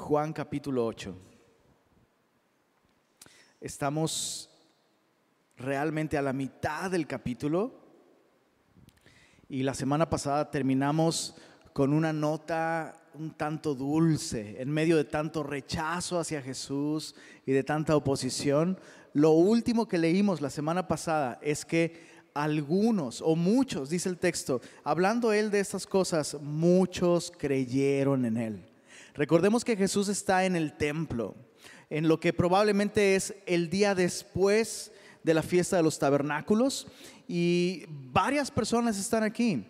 [0.00, 1.14] Juan capítulo 8.
[3.60, 4.50] Estamos
[5.58, 7.70] realmente a la mitad del capítulo
[9.46, 11.36] y la semana pasada terminamos
[11.74, 17.14] con una nota un tanto dulce, en medio de tanto rechazo hacia Jesús
[17.44, 18.80] y de tanta oposición.
[19.12, 24.62] Lo último que leímos la semana pasada es que algunos o muchos, dice el texto,
[24.82, 28.69] hablando él de estas cosas, muchos creyeron en él.
[29.14, 31.34] Recordemos que Jesús está en el templo,
[31.88, 36.86] en lo que probablemente es el día después de la fiesta de los tabernáculos
[37.28, 39.66] y varias personas están aquí.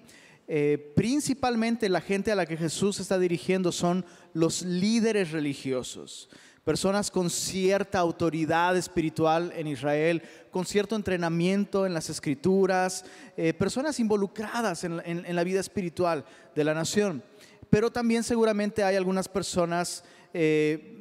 [0.52, 6.28] Eh, principalmente la gente a la que Jesús está dirigiendo son los líderes religiosos,
[6.64, 13.04] personas con cierta autoridad espiritual en Israel, con cierto entrenamiento en las escrituras,
[13.36, 16.24] eh, personas involucradas en, la vida espiritual
[16.56, 17.22] de la nación.
[17.70, 20.96] Pero también seguramente hay algunas personas, eh,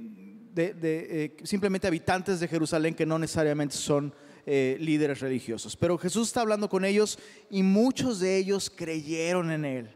[0.54, 4.14] de, simplemente habitantes de Jerusalén, que no necesariamente son
[4.46, 5.76] eh, líderes religiosos.
[5.76, 9.90] Pero Jesús está hablando con ellos y muchos de ellos creyeron en Él.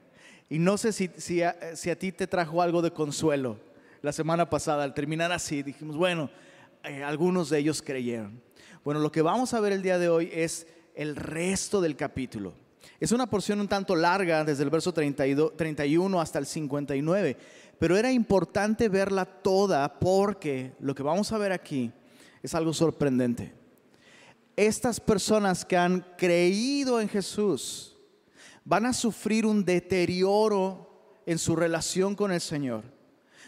[0.49, 1.55] Y no sé si, si, a,
[1.97, 3.57] ti te trajo algo de consuelo
[4.01, 4.83] la semana pasada.
[4.83, 6.29] Al terminar así, dijimos, bueno,
[6.83, 8.41] eh, algunos de ellos creyeron.
[8.83, 12.53] Bueno, lo que vamos a ver el día de hoy es el resto del capítulo.
[12.99, 17.37] Es una porción un tanto larga, desde el verso 32, 31 hasta el 59,
[17.79, 21.91] pero era importante verla toda porque lo que vamos a ver aquí
[22.41, 23.63] es algo sorprendente
[24.55, 27.95] estas personas que han creído en Jesús
[28.63, 32.83] van a sufrir un deterioro en su relación con el Señor.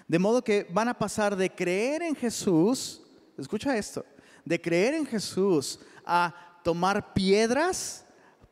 [0.08, 3.02] De modo que van a pasar de creer en Jesús,
[3.38, 4.06] escucha esto,
[4.44, 8.05] de creer en Jesús a tomar piedras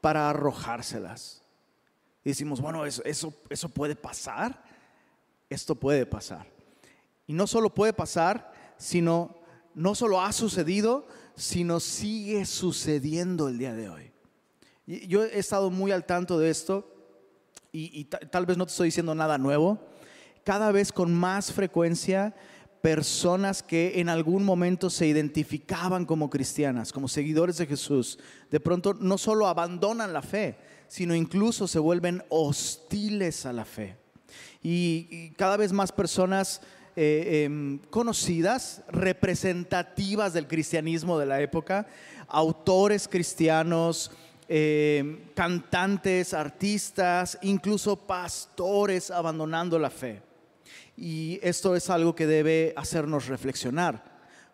[0.03, 1.41] para arrojárselas.
[2.25, 4.61] Y decimos, bueno, eso, eso, eso puede pasar.
[5.49, 6.45] Esto puede pasar.
[7.25, 9.37] Y no solo puede pasar, sino
[9.73, 14.11] no solo ha sucedido, sino sigue sucediendo el día de hoy.
[14.85, 16.93] Yo he estado muy al tanto de esto
[17.71, 19.79] y, tal vez no te estoy diciendo nada nuevo.
[20.43, 22.35] Cada vez con más frecuencia
[22.83, 28.19] personas que en algún momento se identificaban como cristianas, como seguidores de Jesús,
[28.51, 30.57] de pronto no solo abandonan la fe,
[30.87, 33.97] sino incluso se vuelven hostiles a la fe.
[34.61, 36.61] y cada vez más personas
[36.95, 41.87] eh, em, conocidas, representativas del cristianismo de la época,
[42.27, 44.11] autores cristianos,
[44.47, 50.21] em, cantantes, artistas, incluso pastores abandonando la fe.
[50.95, 54.03] Y esto es algo que debe hacernos reflexionar,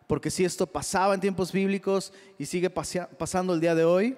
[0.07, 4.17] porque si esto pasaba en tiempos bíblicos y sigue pasando el día de hoy,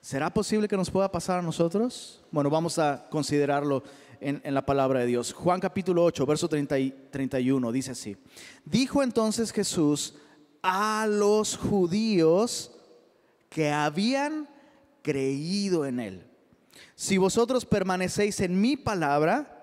[0.00, 2.24] ¿será posible que nos pueda pasar a nosotros?
[2.30, 3.82] Bueno, vamos a considerarlo
[4.20, 5.32] en, la palabra de Dios.
[5.32, 8.16] Juan capítulo 8, verso 30 y 31 dice así.
[8.64, 10.14] Dijo entonces Jesús
[10.62, 12.72] a los judíos
[13.48, 14.48] que habían
[15.02, 16.26] creído en él.
[16.94, 19.57] Si vosotros permanecéis en mi palabra,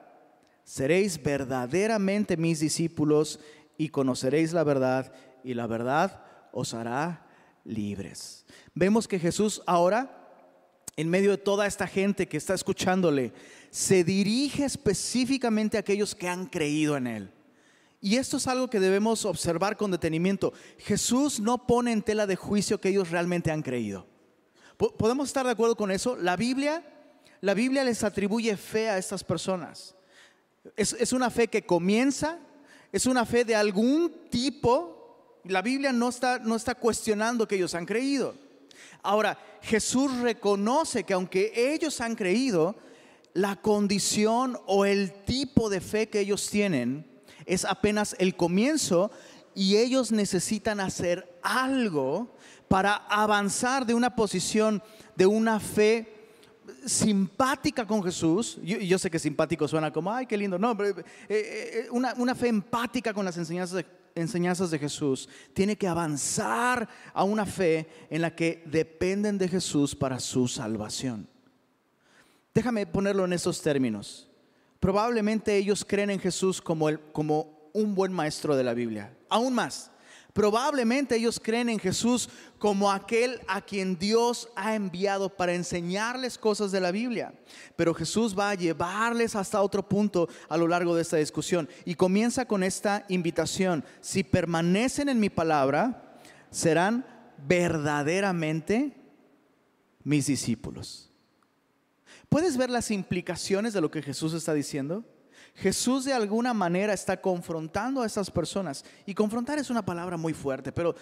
[0.66, 3.40] seréis verdaderamente mis discípulos
[3.78, 7.28] y conoceréis la verdad y la verdad os hará
[7.64, 8.46] libres.
[8.74, 10.28] Vemos que Jesús ahora,
[10.98, 13.32] en medio de toda esta gente que está escuchándole,
[13.70, 17.32] se dirige específicamente a aquellos que han creído en Él.
[18.02, 20.54] Y esto es algo que debemos observar con detenimiento.
[20.78, 24.08] Jesús no pone en tela de juicio que ellos realmente han creído.
[24.78, 26.16] ¿Podemos estar de acuerdo con eso?
[26.18, 26.84] La Biblia,
[27.42, 29.96] la Biblia les atribuye fe a estas personas.
[30.76, 32.40] Es, una fe que comienza,
[32.92, 35.42] es una fe de algún tipo.
[35.44, 38.36] La Biblia no está, no está cuestionando que ellos han creído.
[39.04, 42.76] Ahora, Jesús reconoce que aunque ellos han creído,
[43.34, 47.06] la condición o el tipo de fe que ellos tienen
[47.46, 49.12] es apenas el comienzo
[49.54, 52.34] y ellos necesitan hacer algo
[52.68, 54.82] para avanzar de una posición
[55.16, 56.15] de una fe
[56.86, 58.58] simpática con Jesús.
[58.64, 60.58] Yo, yo sé que simpático suena como, ay, qué lindo.
[60.58, 65.30] No, pero, eh, eh, una, una, fe empática con las enseñanzas de, enseñanzas de Jesús.
[65.54, 71.28] Tiene que avanzar a una fe en la que dependen de Jesús para su salvación.
[72.54, 74.30] Déjame ponerlo en esos términos.
[74.80, 79.14] Probablemente ellos creen en Jesús como, el, como un buen maestro de la Biblia.
[79.30, 79.92] Aún más,
[80.36, 82.30] probablemente ellos creen en Jesús
[82.60, 87.34] como aquel a quien Dios ha enviado para enseñarles cosas de la Biblia.
[87.78, 91.70] Pero Jesús va a llevarles hasta otro punto a lo largo de esta discusión.
[91.86, 93.86] Y comienza con esta invitación.
[94.02, 96.20] Si permanecen en mi palabra,
[96.52, 97.06] serán
[97.48, 98.94] verdaderamente
[100.04, 101.14] mis discípulos.
[102.28, 105.06] ¿Puedes ver las implicaciones de lo que Jesús está diciendo?
[105.56, 108.84] Jesús de alguna manera está confrontando a estas personas.
[109.06, 110.94] Y confrontar es una palabra muy fuerte, pero,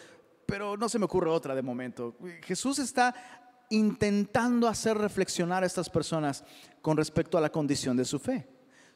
[0.46, 2.16] pero no se me ocurre otra de momento.
[2.44, 3.16] Jesús está
[3.70, 6.44] intentando hacer reflexionar a estas personas
[6.82, 8.48] con respecto a la condición de su fe.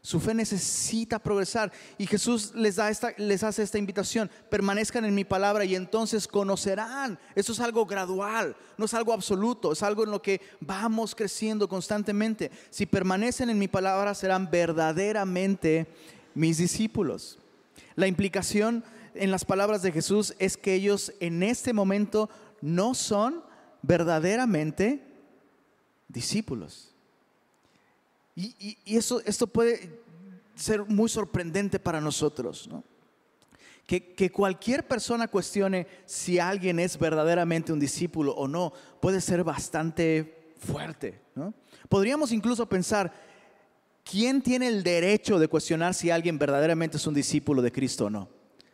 [0.02, 5.14] Su fe necesita progresar y Jesús les, da esta, les hace esta invitación, permanezcan en
[5.14, 7.20] mi palabra y entonces conocerán.
[7.36, 11.68] Eso es algo gradual, no es algo absoluto, es algo en lo que vamos creciendo
[11.68, 12.52] constantemente.
[12.70, 15.88] Si permanecen en mi palabra serán verdaderamente
[16.34, 17.40] mis discípulos.
[17.96, 18.84] La implicación
[19.14, 22.30] en las palabras de Jesús es que ellos en este momento
[22.62, 23.44] no son
[23.82, 25.04] verdaderamente
[26.08, 26.94] discípulos.
[28.40, 30.00] Y, eso, esto puede
[30.54, 32.70] ser muy sorprendente para nosotros,
[33.88, 40.54] Que, cualquier persona cuestione si alguien es verdaderamente un discípulo o no, puede ser bastante
[40.60, 41.20] fuerte.
[41.90, 43.12] Podríamos incluso pensar,
[44.04, 48.10] ¿quién tiene el derecho de cuestionar si alguien verdaderamente es un discípulo de Cristo o
[48.12, 48.30] no?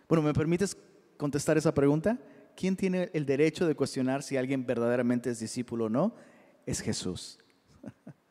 [0.10, 0.76] Bueno, ¿me permites
[1.16, 2.20] contestar esa pregunta?
[2.58, 6.14] ¿Quién tiene el derecho de cuestionar si alguien verdaderamente es discípulo o no?
[6.66, 7.40] Es Jesús.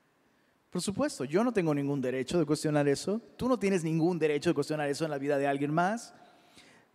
[0.73, 3.21] Por supuesto, yo no tengo ningún derecho de cuestionar eso.
[3.37, 6.15] Tú no tienes ningún derecho de cuestionar eso en la vida de alguien más.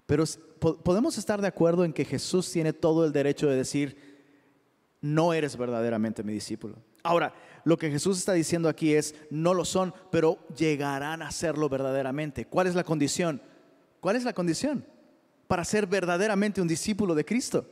[0.07, 0.23] Pero
[0.83, 3.95] podemos estar de acuerdo en que Jesús tiene todo el derecho de decir,
[4.99, 6.75] no eres verdaderamente mi discípulo.
[7.03, 7.35] Ahora,
[7.65, 12.45] lo que Jesús está diciendo aquí es, no lo son, pero llegarán a serlo verdaderamente.
[12.45, 13.39] ¿Cuál es la condición?
[13.99, 14.83] ¿Cuál es la condición
[15.47, 17.69] para ser verdaderamente un discípulo de Cristo?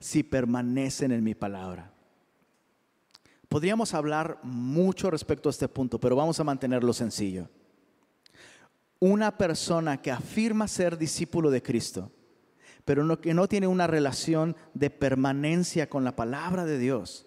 [0.00, 1.92] Si permanecen en mi palabra.
[3.50, 7.48] Podríamos hablar mucho respecto a este punto, pero vamos a mantenerlo sencillo.
[9.00, 12.12] Una persona que afirma ser discípulo de Cristo,
[12.84, 17.26] pero que no tiene una relación de permanencia con la palabra de Dios,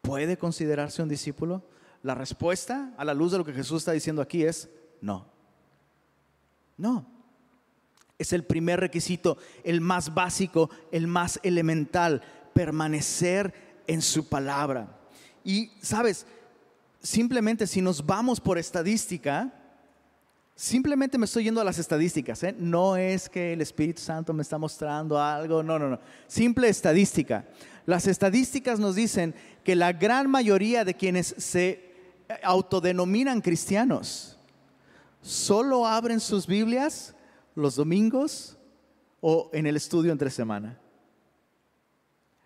[0.00, 1.64] ¿puede considerarse un discípulo?
[2.04, 4.70] La respuesta a la luz de lo que Jesús está diciendo aquí es
[5.00, 5.26] no.
[6.76, 7.04] No.
[8.16, 12.22] Es el primer requisito, el más básico, el más elemental,
[12.54, 14.97] permanecer en su palabra.
[15.48, 16.26] Y, sabes,
[17.00, 19.50] simplemente si nos vamos por estadística,
[20.54, 22.42] simplemente me estoy yendo a las estadísticas.
[22.42, 22.54] ¿eh?
[22.58, 26.00] No es que el Espíritu Santo me está mostrando algo, no, no, no.
[26.26, 27.46] Simple estadística.
[27.86, 29.34] Las estadísticas nos dicen
[29.64, 31.94] que la gran mayoría de quienes se
[32.42, 34.38] autodenominan cristianos
[35.22, 37.14] solo abren sus Biblias
[37.54, 38.58] los domingos
[39.22, 40.78] o en el estudio entre semana.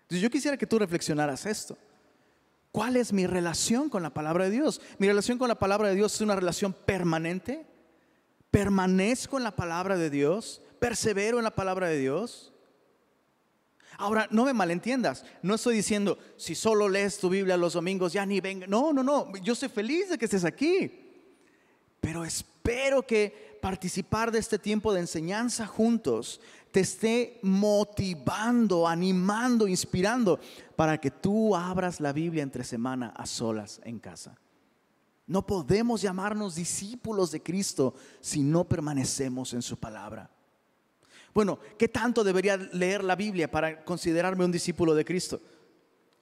[0.03, 1.77] Entonces yo quisiera que tú reflexionaras esto.
[2.73, 4.81] ¿Cuál es mi relación con la palabra de Dios?
[4.97, 7.67] Mi relación con la palabra de Dios es una relación permanente.
[8.49, 10.59] Permanezco en la palabra de Dios.
[10.79, 12.51] Persevero en la palabra de Dios.
[13.99, 15.23] Ahora, no me malentiendas.
[15.43, 18.65] No estoy diciendo, si solo lees tu Biblia los domingos, ya ni venga.
[18.65, 19.31] No, no, no.
[19.43, 20.91] Yo estoy feliz de que estés aquí.
[22.01, 26.41] Pero espero que participar de este tiempo de enseñanza juntos
[26.73, 30.39] te esté motivando, animando, inspirando
[30.75, 34.37] para que tú abras la Biblia entre semana a solas en casa.
[35.25, 40.29] No podemos llamarnos discípulos de Cristo si no permanecemos en su palabra.
[41.33, 45.41] Bueno, ¿qué tanto debería leer la Biblia para considerarme un discípulo de Cristo?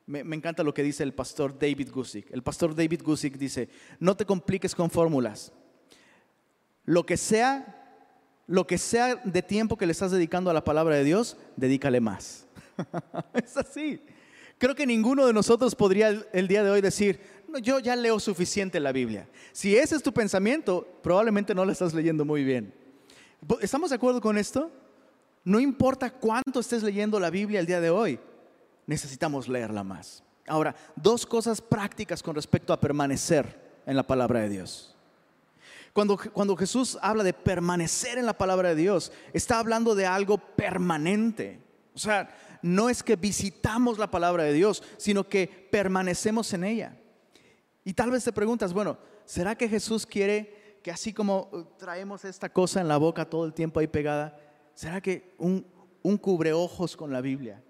[0.06, 2.32] Me, encanta lo que dice el pastor David Gusick.
[2.32, 3.70] El pastor David Gusick dice,
[4.00, 5.52] no te compliques con fórmulas.
[6.86, 7.78] Lo que sea
[8.48, 12.02] lo que sea de tiempo que le estás dedicando a la palabra de Dios, dedícale
[12.02, 12.46] más.
[13.34, 14.02] es así.
[14.62, 17.20] Creo que ninguno de nosotros podría el, día de hoy decir,
[17.64, 19.28] yo ya leo suficiente la Biblia.
[19.52, 22.72] Si ese es tu pensamiento, probablemente no la estás leyendo muy bien.
[23.60, 24.70] ¿Estamos de acuerdo con esto?
[25.44, 28.20] No importa cuánto estés leyendo la Biblia el día de hoy,
[28.86, 30.24] necesitamos leerla más.
[30.46, 34.96] Ahora, dos cosas prácticas con respecto a permanecer en la palabra de Dios.
[35.92, 40.38] Cuando, cuando Jesús habla de permanecer en la palabra de Dios, está hablando de algo
[40.38, 41.60] permanente.
[41.96, 42.30] O sea,
[42.62, 46.98] no es que visitamos la palabra de Dios, sino que permanecemos en ella.
[47.84, 52.26] Y tal vez te preguntas, bueno, ¿será que Jesús quiere que así como uh, traemos
[52.26, 54.38] esta cosa en la boca todo el tiempo ahí pegada,
[54.74, 55.66] ¿será que un,
[56.02, 57.64] un cubreojos con la Biblia?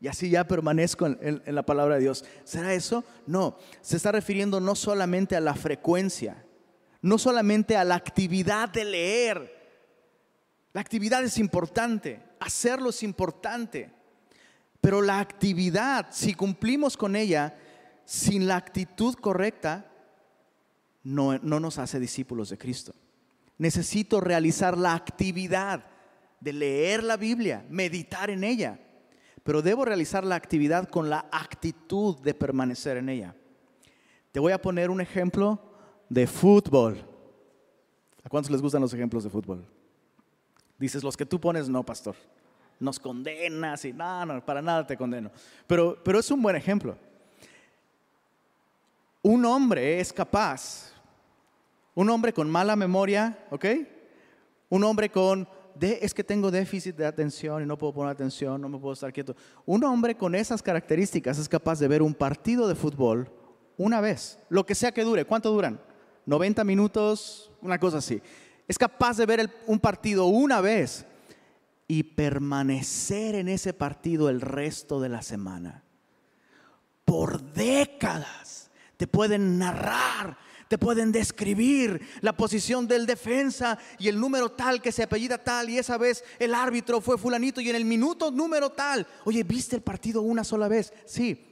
[0.00, 2.24] Y así ya permanezco en, en la palabra de Dios.
[2.44, 3.04] ¿Será eso?
[3.26, 6.44] No, se está refiriendo no solamente a la frecuencia,
[7.02, 9.58] no solamente a la actividad de leer.
[10.72, 13.90] La actividad es importante, hacerlo es importante,
[14.80, 17.56] pero la actividad, si cumplimos con ella
[18.04, 19.90] sin la actitud correcta,
[21.02, 22.94] no, no nos hace discípulos de Cristo.
[23.58, 25.84] Necesito realizar la actividad
[26.40, 28.78] de leer la Biblia, meditar en ella,
[29.42, 33.34] pero debo realizar la actividad con la actitud de permanecer en ella.
[34.30, 35.60] Te voy a poner un ejemplo
[36.08, 37.04] de fútbol.
[38.22, 39.66] ¿A cuántos les gustan los ejemplos de fútbol?
[40.78, 42.14] Dices, los que tú pones, no, pastor.
[42.80, 45.30] Nos condenas y no, no, para nada te condeno.
[45.66, 46.96] Pero, pero es un buen ejemplo.
[49.22, 50.92] Un hombre es capaz,
[51.94, 53.64] un hombre con mala memoria, ¿ok?
[54.68, 55.48] Un hombre con,
[55.80, 59.12] es que tengo déficit de atención y no puedo poner atención, no me puedo estar
[59.12, 59.34] quieto.
[59.66, 63.30] Un hombre con esas características es capaz de ver un partido de fútbol
[63.76, 65.24] una vez, lo que sea que dure.
[65.24, 65.80] ¿Cuánto duran?
[66.26, 68.20] 90 minutos, una cosa así.
[68.66, 71.06] Es capaz de ver un partido una vez
[71.88, 75.82] y permanecer en ese partido el resto de la semana.
[77.06, 80.36] Por décadas te pueden narrar,
[80.68, 85.70] te pueden describir la posición del defensa y el número tal que se apellida tal
[85.70, 89.06] y esa vez el árbitro fue fulanito y en el minuto número tal.
[89.24, 90.92] Oye, ¿viste el partido una sola vez?
[91.06, 91.46] Sí,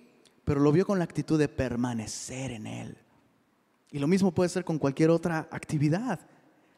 [0.45, 2.99] pero lo vio con la actitud de permanecer en él.
[3.91, 6.21] Y lo mismo puede ser con cualquier otra actividad.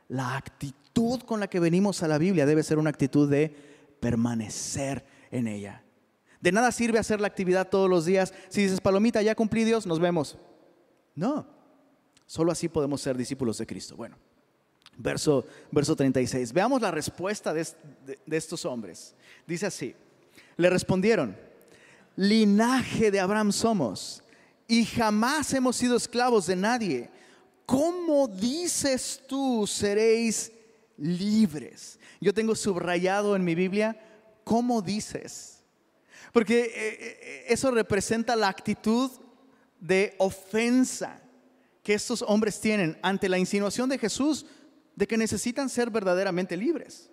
[0.08, 3.54] La actitud con la que venimos a la Biblia debe ser una actitud de
[4.00, 5.82] permanecer en ella.
[6.40, 8.32] De nada sirve hacer la actividad todos los días.
[8.48, 10.38] Si dices, palomita, ya cumplí Dios, nos vemos.
[11.14, 11.46] No,
[12.26, 13.96] solo así podemos ser discípulos de Cristo.
[13.96, 14.16] Bueno,
[14.96, 16.52] verso, verso 36.
[16.52, 17.66] Veamos la respuesta de,
[18.24, 19.14] de estos hombres.
[19.46, 19.94] Dice así,
[20.56, 21.36] le respondieron,
[22.16, 24.22] linaje de Abraham somos
[24.68, 27.10] y jamás hemos sido esclavos de nadie.
[27.68, 30.50] ¿Cómo dices tú seréis
[30.96, 31.98] libres?
[32.18, 33.94] Yo tengo subrayado en mi Biblia,
[34.42, 35.58] ¿cómo dices?
[36.32, 39.10] Porque eh, eh, eso representa la actitud
[39.78, 41.20] de ofensa
[41.82, 44.46] que estos hombres tienen ante la insinuación de Jesús
[44.96, 47.10] de que necesitan ser verdaderamente libres.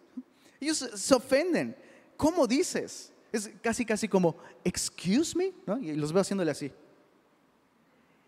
[0.61, 1.75] Ellos se ofenden.
[2.15, 3.11] ¿Cómo dices?
[3.29, 6.71] Es casi, casi como, excuse me, Y los veo haciéndole así.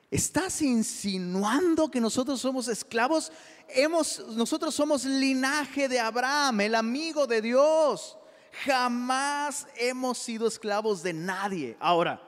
[0.10, 3.32] ¿Estás insinuando que nosotros somos esclavos?
[3.68, 8.18] Hemos, nosotros somos linaje de Abraham, el amigo de Dios.
[8.66, 11.76] Jamás hemos sido esclavos de nadie.
[11.80, 12.22] Ahora,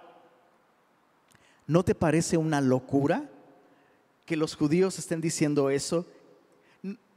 [1.67, 3.29] ¿no te parece una locura
[4.25, 6.05] que los judíos estén diciendo eso?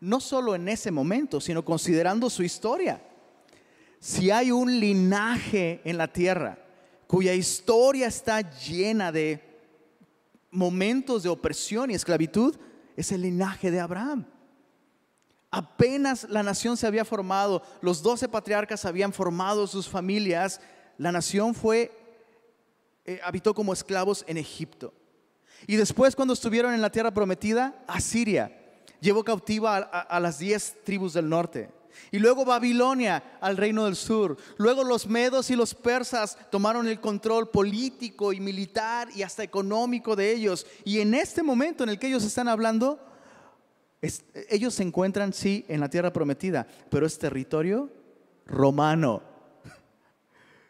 [0.00, 3.02] No solo en ese momento, sino considerando su historia.
[3.98, 6.58] Si hay un linaje en la tierra
[7.08, 9.51] cuya historia está llena de
[10.52, 12.56] momentos de opresión y esclavitud
[12.96, 14.26] es el linaje de Abraham.
[15.50, 20.60] Apenas la nación se había formado, los doce patriarcas habían formado sus familias,
[20.96, 21.90] la nación fue,
[23.04, 24.94] eh, habitó como esclavos en Egipto.
[25.66, 28.58] Y después cuando estuvieron en la tierra prometida, Asiria
[29.00, 31.70] llevó cautiva a las diez tribus del norte.
[32.10, 34.36] Y luego Babilonia al reino del sur.
[34.56, 40.16] Luego los medos y los persas tomaron el control político y militar y hasta económico
[40.16, 40.66] de ellos.
[40.84, 42.98] Y en este momento en el que ellos están hablando,
[44.48, 47.90] ellos se encuentran, sí, en la tierra prometida, pero es territorio
[48.46, 49.22] romano.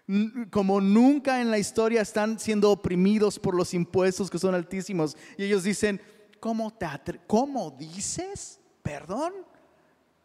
[0.50, 5.16] Como nunca en la historia están siendo oprimidos por los impuestos que son altísimos.
[5.38, 6.00] Y ellos dicen,
[6.40, 6.86] ¿cómo, te
[7.26, 8.60] ¿cómo dices?
[8.82, 9.32] ¿Perdón?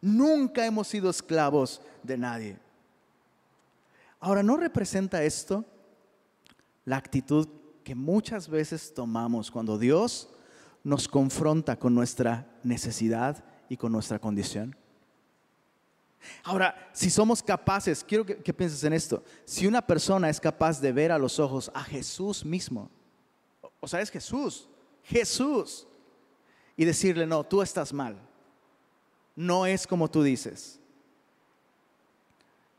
[0.00, 2.58] Nunca hemos sido esclavos de nadie.
[4.20, 5.64] Ahora, ¿no representa esto
[6.84, 7.48] la actitud
[7.84, 10.30] que muchas veces tomamos cuando Dios
[10.84, 14.76] nos confronta con nuestra necesidad y con nuestra condición?
[16.42, 20.92] Ahora, si somos capaces, quiero que, pienses en esto, si una persona es capaz de
[20.92, 22.90] ver a los ojos a Jesús mismo,
[23.80, 24.68] o sea, es Jesús,
[25.04, 25.86] Jesús,
[26.76, 28.20] y decirle, no, tú estás mal,
[29.38, 30.80] no es como tú dices.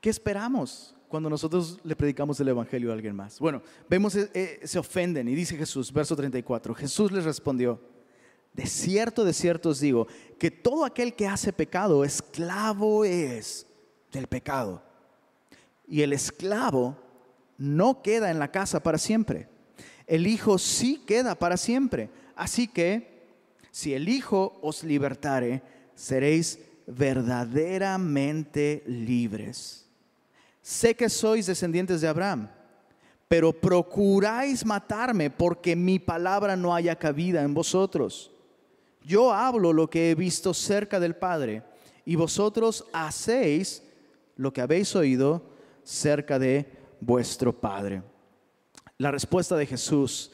[0.01, 3.39] ¿Qué esperamos cuando nosotros le predicamos el Evangelio a alguien más?
[3.39, 7.79] Bueno, vemos, eh, eh, se ofenden y dice Jesús, verso 34, Jesús les respondió,
[8.51, 13.65] de cierto, de cierto os digo, que todo aquel que hace pecado, esclavo es
[14.11, 14.83] del pecado.
[15.87, 16.97] Y el esclavo
[17.57, 19.47] no queda en la casa para siempre.
[20.07, 22.09] El Hijo sí queda para siempre.
[22.35, 23.29] Así que,
[23.71, 29.85] si el Hijo os libertare, seréis verdaderamente libres.
[30.61, 32.47] Sé que sois descendientes de Abraham,
[33.27, 38.31] pero procuráis matarme porque mi palabra no haya cabida en vosotros.
[39.03, 41.63] Yo hablo lo que he visto cerca del Padre
[42.05, 43.83] y vosotros hacéis
[44.37, 45.43] lo que habéis oído
[45.83, 46.65] cerca de
[47.01, 48.03] vuestro Padre.
[48.97, 50.31] La respuesta de Jesús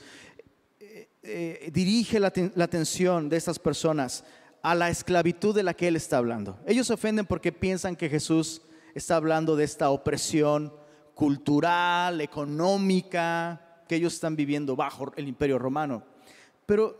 [0.79, 4.24] eh, eh, dirige la, la atención de estas personas
[4.65, 6.57] a la esclavitud de la que él está hablando.
[6.65, 8.63] Ellos se ofenden porque piensan que Jesús
[8.95, 10.74] está hablando de esta opresión
[11.13, 16.01] cultural, económica, que ellos están viviendo bajo el imperio romano.
[16.65, 16.98] Pero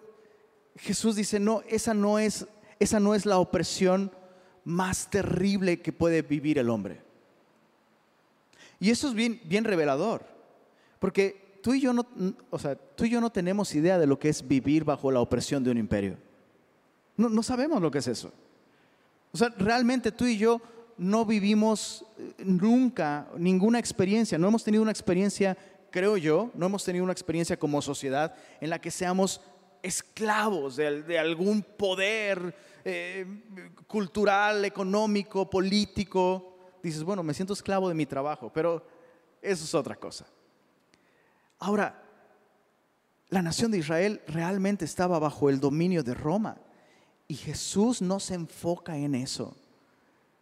[0.75, 2.45] Jesús dice, no, esa no es,
[2.79, 4.12] esa no es la opresión
[4.63, 7.01] más terrible que puede vivir el hombre.
[8.79, 10.24] Y eso es bien, bien revelador,
[11.00, 12.05] porque tú y, yo no,
[12.51, 15.19] o sea, tú y yo no tenemos idea de lo que es vivir bajo la
[15.19, 16.25] opresión de un imperio.
[17.17, 18.31] No, sabemos lo que es eso.
[19.31, 20.62] O sea, realmente tú y yo
[20.98, 25.57] no vivimos eh, nunca ninguna experiencia, no hemos tenido una experiencia,
[25.91, 29.41] creo yo, no hemos tenido una experiencia como sociedad en la que seamos
[29.81, 33.25] esclavos de, algún poder eh,
[33.88, 36.57] cultural, económico, político.
[36.81, 38.86] Dices, bueno, me siento esclavo de mi trabajo, pero
[39.41, 40.25] eso es otra cosa.
[41.60, 42.03] Ahora,
[43.29, 46.57] la nación de Israel realmente estaba bajo el dominio de Roma
[47.27, 49.55] y Jesús no se enfoca en eso,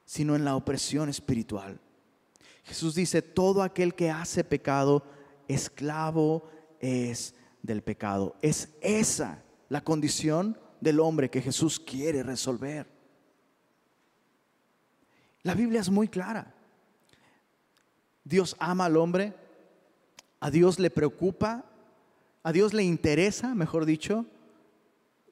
[0.05, 1.79] sino en la opresión espiritual.
[2.63, 5.03] Jesús dice, todo aquel que hace pecado,
[5.47, 6.49] esclavo
[6.79, 8.35] es del pecado.
[8.41, 12.87] Es esa la condición del hombre que Jesús quiere resolver.
[15.43, 16.53] La Biblia es muy clara.
[18.23, 19.33] Dios ama al hombre,
[20.39, 21.65] a Dios le preocupa,
[22.43, 24.25] a Dios le interesa, mejor dicho,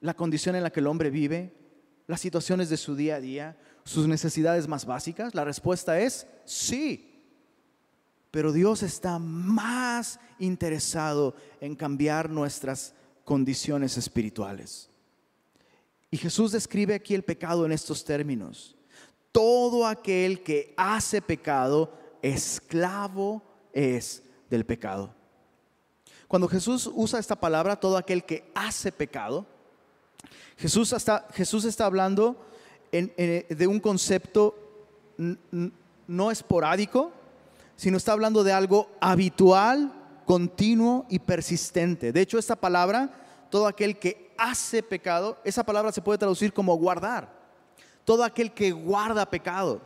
[0.02, 1.54] la condición en la que el hombre vive,
[2.06, 5.34] las situaciones de su día a día, sus necesidades más básicas.
[5.34, 7.08] La respuesta es sí.
[8.30, 12.94] Pero Dios está más interesado en cambiar nuestras
[13.24, 14.90] condiciones espirituales.
[16.10, 18.76] Y Jesús describe aquí el pecado en estos términos.
[19.30, 23.42] Todo aquel que hace pecado, esclavo
[23.72, 25.14] es del pecado.
[26.26, 29.46] Cuando Jesús usa esta palabra, todo aquel que hace pecado,
[30.62, 32.36] Jesús está, Jesús está hablando
[32.92, 34.54] de un concepto
[36.06, 37.10] no esporádico,
[37.74, 39.92] sino está hablando de algo habitual,
[40.24, 42.12] continuo y persistente.
[42.12, 43.10] De hecho, esta palabra,
[43.50, 47.28] todo aquel que hace pecado, esa palabra se puede traducir como guardar.
[48.04, 49.80] Todo aquel que guarda pecado.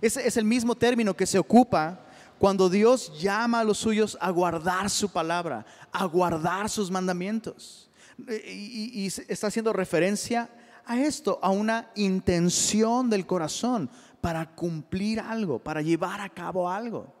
[0.00, 2.00] Ese es el mismo término que se ocupa
[2.38, 7.90] cuando Dios llama a los suyos a guardar su palabra, a guardar sus mandamientos.
[8.18, 10.48] Y, y está haciendo referencia
[10.86, 17.12] a esto, a una intención del corazón para cumplir algo, para llevar a cabo algo.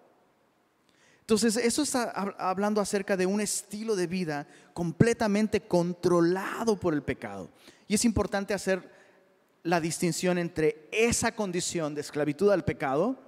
[1.20, 7.50] Entonces, eso está hablando acerca de un estilo de vida completamente controlado por el pecado.
[7.88, 8.92] Y es importante hacer
[9.62, 13.18] la distinción entre esa condición de esclavitud al pecado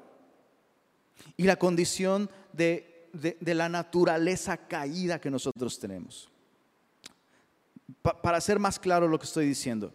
[1.39, 3.09] y la condición de,
[3.41, 6.31] la naturaleza caída que nosotros tenemos.
[8.23, 9.93] Para ser más claro lo que estoy diciendo,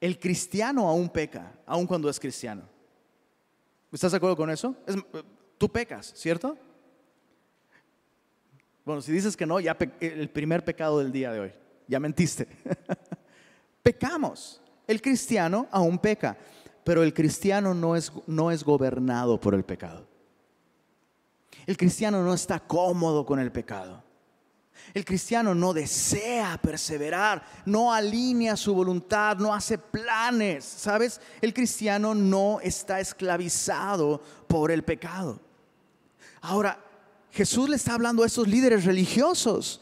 [0.00, 2.62] el cristiano aún peca, aún cuando es cristiano.
[3.90, 4.74] ¿Estás de acuerdo con eso?
[5.58, 6.58] tú pecas, ¿cierto?
[8.84, 11.52] Bueno, si dices que no, ya el primer pecado del día de hoy,
[11.86, 12.48] ya mentiste.
[13.82, 14.60] Pecamos.
[14.88, 16.36] El cristiano aún peca,
[16.82, 20.06] pero el cristiano no es, no es gobernado por el pecado.
[21.66, 24.02] El cristiano no está cómodo con el pecado.
[24.94, 31.20] El cristiano no desea perseverar, no alinea su voluntad, no hace planes, ¿sabes?
[31.40, 35.40] El cristiano no está esclavizado por el pecado.
[36.42, 36.78] Ahora,
[37.30, 39.80] Jesús le está hablando a esos líderes religiosos.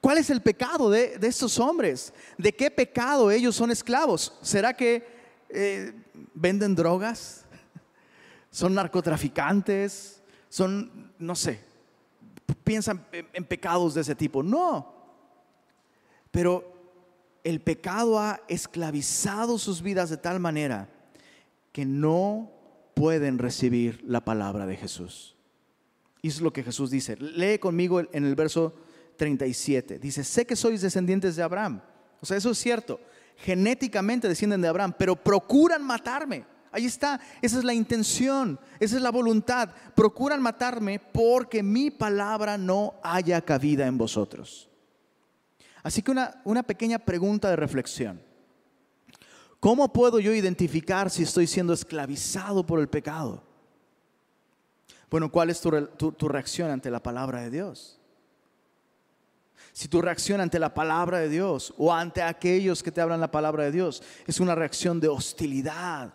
[0.00, 2.12] ¿Cuál es el pecado de, estos hombres?
[2.38, 4.38] ¿De qué pecado ellos son esclavos?
[4.42, 5.04] ¿Será que
[5.48, 5.92] eh,
[6.34, 7.44] venden drogas?
[8.50, 10.20] ¿Son narcotraficantes?
[10.48, 11.58] ¿Son, no sé,
[12.62, 14.42] piensan en pecados de ese tipo?
[14.42, 14.92] No.
[16.30, 16.72] Pero
[17.44, 20.88] el pecado ha esclavizado sus vidas de tal manera
[21.72, 22.50] que no
[22.94, 25.36] pueden recibir la palabra de Jesús.
[26.22, 27.16] Y es lo que Jesús dice.
[27.16, 28.74] Lee conmigo en el verso
[29.16, 29.98] 37.
[29.98, 31.82] Dice, sé que sois descendientes de Abraham.
[32.20, 32.98] O sea, eso es cierto.
[33.36, 36.46] Genéticamente descienden de Abraham, pero procuran matarme.
[36.74, 39.70] Ahí está, esa es la intención, esa es la voluntad.
[39.94, 44.68] Procuran matarme porque mi palabra no haya cabida en vosotros.
[45.84, 48.20] Así que una, una pequeña pregunta de reflexión.
[49.60, 53.42] ¿Cómo puedo yo identificar si estoy siendo esclavizado por el pecado?
[55.14, 58.00] Bueno, ¿cuál es tu, reacción ante la palabra de Dios?
[59.72, 63.30] Si tu reacción ante la palabra de Dios o ante aquellos que te hablan la
[63.30, 66.12] palabra de Dios es una reacción de hostilidad,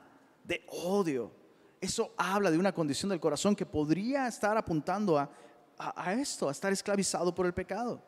[0.49, 1.31] de odio,
[1.79, 6.73] eso habla de una condición del corazón que podría estar apuntando a, esto, a estar
[6.73, 8.01] esclavizado por el pecado.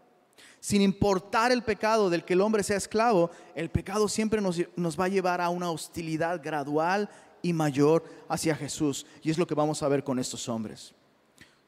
[0.60, 5.00] Sin importar el pecado del que el hombre sea esclavo, el pecado siempre nos, nos
[5.00, 7.08] va a llevar a una hostilidad gradual
[7.44, 9.06] y mayor hacia Jesús.
[9.22, 10.96] Y es lo que vamos a ver con estos hombres.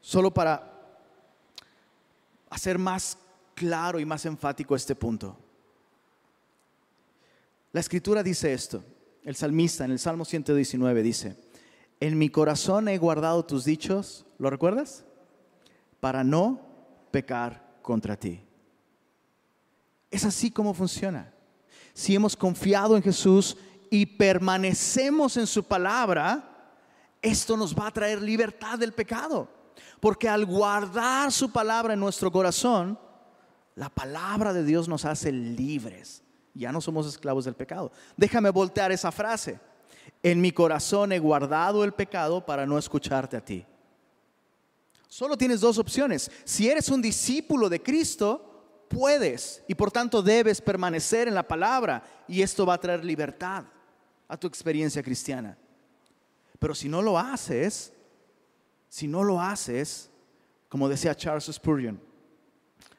[0.00, 0.72] Solo para
[2.50, 3.16] hacer más
[3.54, 5.38] claro y más enfático este punto.
[7.70, 8.84] La escritura dice esto.
[9.24, 11.36] El salmista en el Salmo 119 dice,
[12.00, 15.04] en mi corazón he guardado tus dichos, ¿lo recuerdas?
[16.00, 16.60] Para no
[17.10, 18.42] pecar contra ti.
[20.10, 21.32] Es así como funciona.
[21.94, 23.56] Si hemos confiado en Jesús
[23.90, 26.72] y permanecemos en su palabra,
[27.22, 29.48] esto nos va a traer libertad del pecado.
[30.00, 32.98] Porque al guardar su palabra en nuestro corazón,
[33.74, 36.23] la palabra de Dios nos hace libres.
[36.54, 37.90] Ya no somos esclavos del pecado.
[38.16, 39.58] Déjame voltear esa frase.
[40.22, 43.66] En mi corazón he guardado el pecado para no escucharte a ti.
[45.08, 46.30] Solo tienes dos opciones.
[46.44, 52.02] Si eres un discípulo de Cristo, puedes y por tanto debes permanecer en la palabra
[52.28, 53.64] y esto va a traer libertad
[54.28, 55.58] a tu experiencia cristiana.
[56.58, 57.92] Pero si no lo haces,
[58.88, 60.10] si no lo haces,
[60.68, 62.00] como decía Charles Spurgeon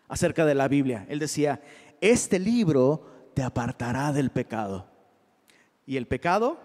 [0.08, 1.62] acerca de la Biblia, él decía,
[2.00, 4.88] este libro te apartará del pecado
[5.86, 6.58] y el pecado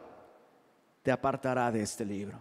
[1.03, 2.41] te apartará de este libro.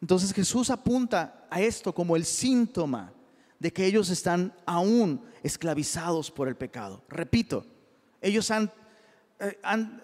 [0.00, 3.12] Entonces Jesús apunta a esto como el síntoma
[3.58, 7.02] de que ellos están aún esclavizados por el pecado.
[7.08, 7.64] Repito,
[8.20, 8.72] ellos han,
[9.38, 10.02] eh, han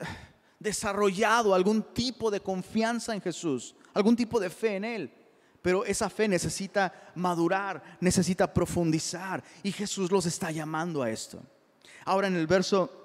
[0.59, 5.13] desarrollado algún tipo de confianza en Jesús, algún tipo de fe en Él.
[5.63, 9.43] Pero esa fe necesita madurar, necesita profundizar.
[9.63, 11.43] Y Jesús los está llamando a esto.
[12.05, 13.00] Ahora en el verso,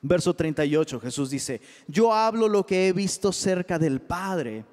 [0.00, 4.64] verso 38 Jesús dice, yo hablo lo que he visto cerca del Padre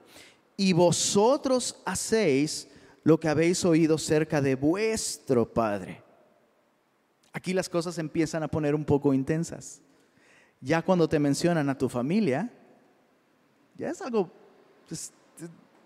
[0.57, 2.67] y vosotros hacéis
[3.03, 6.03] lo que habéis oído cerca de vuestro Padre.
[7.33, 9.81] Aquí las cosas empiezan a poner un poco intensas.
[10.59, 12.51] Ya cuando te mencionan a tu familia,
[13.77, 14.29] ya es algo
[14.87, 15.11] pues,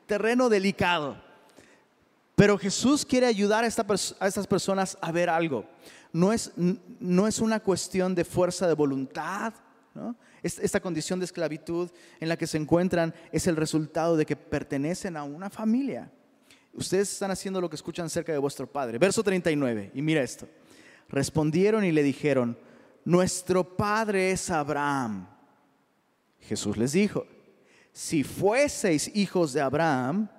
[0.06, 1.24] terreno delicado.
[2.36, 5.66] Pero Jesús quiere ayudar a, estas personas a ver algo.
[6.16, 9.54] No es, no es una cuestión de fuerza de voluntad.
[10.42, 15.18] Esta condición de esclavitud en la que se encuentran es el resultado de que pertenecen
[15.18, 16.10] a una familia.
[16.72, 18.98] Ustedes están haciendo lo que escuchan cerca de vuestro Padre.
[18.98, 20.48] Verso 39, y mira esto.
[21.10, 22.58] Respondieron y le dijeron,
[23.04, 25.28] nuestro Padre es Abraham.
[26.40, 27.28] Jesús les dijo,
[27.92, 30.30] si fueseis hijos de Abraham,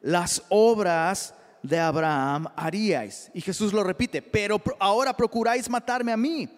[0.00, 3.30] las obras de Abraham haríais.
[3.34, 6.48] Y Jesús lo repite, pero ahora procuráis matarme a mí,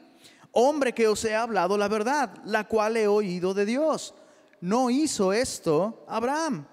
[0.53, 4.15] hombre que os he hablado la verdad, la cual he oído de Dios.
[4.61, 6.67] No hizo esto Abraham.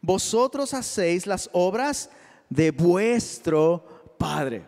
[0.00, 2.10] Vosotros hacéis las obras
[2.48, 4.66] de vuestro Padre.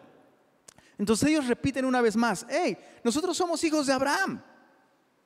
[0.96, 4.40] Entonces ellos repiten una vez más, hey, nosotros somos hijos de Abraham.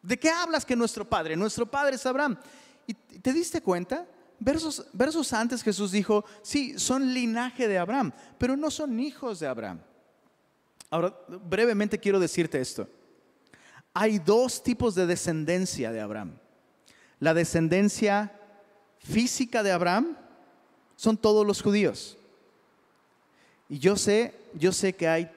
[0.02, 1.36] ¿De qué hablas que nuestro Padre?
[1.36, 2.38] Nuestro Padre es Abraham.
[2.86, 4.06] ¿Y te diste cuenta?
[4.40, 9.48] Versos, versos antes Jesús dijo, sí, son linaje de Abraham, pero no son hijos de
[9.48, 9.80] Abraham.
[10.90, 12.88] Ahora, brevemente quiero decirte esto.
[13.92, 16.38] Hay dos tipos de descendencia de Abraham.
[17.18, 18.32] La descendencia
[18.98, 20.16] física de Abraham
[20.96, 22.16] son todos los judíos.
[23.68, 25.30] Y yo sé, yo sé que hay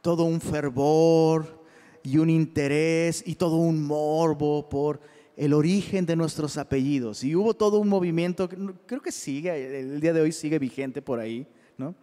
[0.00, 1.62] todo un fervor
[2.02, 5.00] y un interés y todo un morbo por
[5.36, 7.24] el origen de nuestros apellidos.
[7.24, 8.48] Y hubo todo un movimiento,
[8.86, 11.94] creo que sigue, el día de hoy sigue vigente por ahí, ¿no?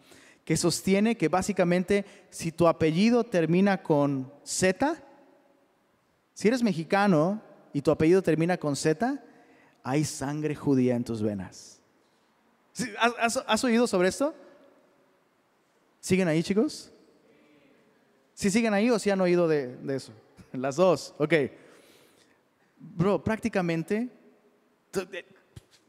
[0.44, 4.96] que sostiene que básicamente si tu apellido termina con Z,
[6.34, 7.40] si eres mexicano
[7.72, 9.24] y tu apellido termina con Z,
[9.84, 11.82] hay sangre judía en tus venas.
[12.98, 14.34] ¿Has, oído sobre esto?
[16.00, 16.92] ¿Siguen ahí, chicos?
[18.34, 20.14] ¿Si siguen ahí o si han oído de, de eso?
[20.54, 21.34] Las dos, ok
[22.80, 24.10] bro, prácticamente,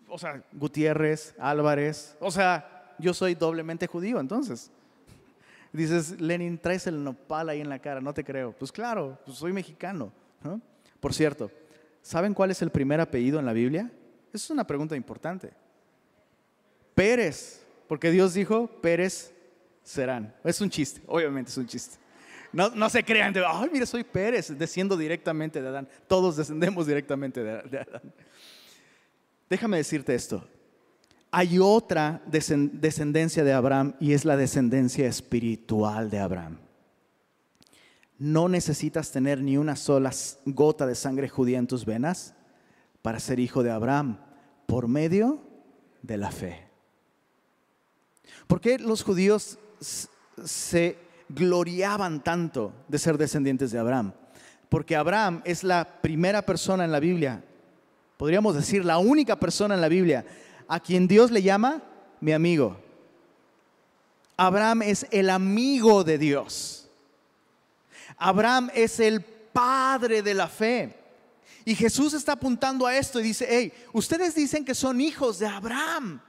[0.09, 4.71] o sea, Gutiérrez, Álvarez, o sea, yo soy doblemente judío, entonces.
[5.73, 8.53] Dices, Lenin, traes el nopal ahí en la cara, no te creo.
[8.53, 10.13] Pues claro, pues soy mexicano.
[10.99, 11.51] Por cierto,
[12.03, 13.91] ¿saben cuál es el primer apellido en la Biblia?
[14.33, 15.53] Esa es una pregunta importante.
[16.95, 19.33] Pérez, porque Dios dijo, Pérez
[19.83, 20.35] serán.
[20.45, 21.99] Es un chiste, obviamente es un chiste.
[22.53, 25.89] No, se crean, de, ay, mire, soy Pérez, desciendo directamente de Adán.
[26.09, 28.13] Todos descendemos directamente de, Adán.
[29.49, 30.45] Déjame decirte esto.
[31.31, 36.59] Hay otra descendencia de Abraham y es la descendencia espiritual de Abraham.
[38.19, 40.11] No necesitas tener ni una sola
[40.45, 42.35] gota de sangre judía en tus venas
[43.01, 44.19] para ser hijo de Abraham
[44.67, 45.41] por medio
[46.03, 46.69] de la fe.
[48.47, 49.59] ¿Por qué los judíos
[50.45, 50.99] se
[51.35, 54.13] gloriaban tanto de ser descendientes de Abraham.
[54.69, 57.43] Porque Abraham es la primera persona en la Biblia,
[58.17, 60.25] podríamos decir la única persona en la Biblia,
[60.69, 61.83] a quien Dios le llama
[62.21, 62.77] mi amigo.
[64.37, 66.89] Abraham es el amigo de Dios.
[68.17, 70.97] Abraham es el padre de la fe.
[71.65, 75.47] Y Jesús está apuntando a esto y dice, hey, ustedes dicen que son hijos de
[75.47, 76.21] Abraham,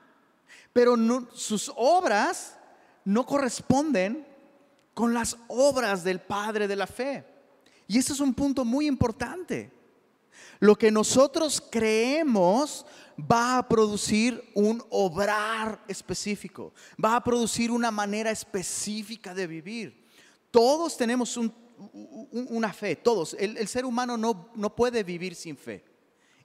[0.74, 0.96] pero
[1.34, 2.58] sus obras
[3.06, 4.31] no corresponden
[4.94, 7.26] con las obras del Padre de la fe.
[7.88, 9.72] Y ese es un punto muy importante.
[10.60, 12.86] Lo que nosotros creemos
[13.20, 16.74] va a producir un obrar específico,
[17.04, 20.08] va a producir una manera específica de vivir.
[20.52, 21.40] Todos tenemos
[22.32, 23.36] una fe, todos.
[23.40, 25.84] El, ser humano no, no puede vivir sin fe.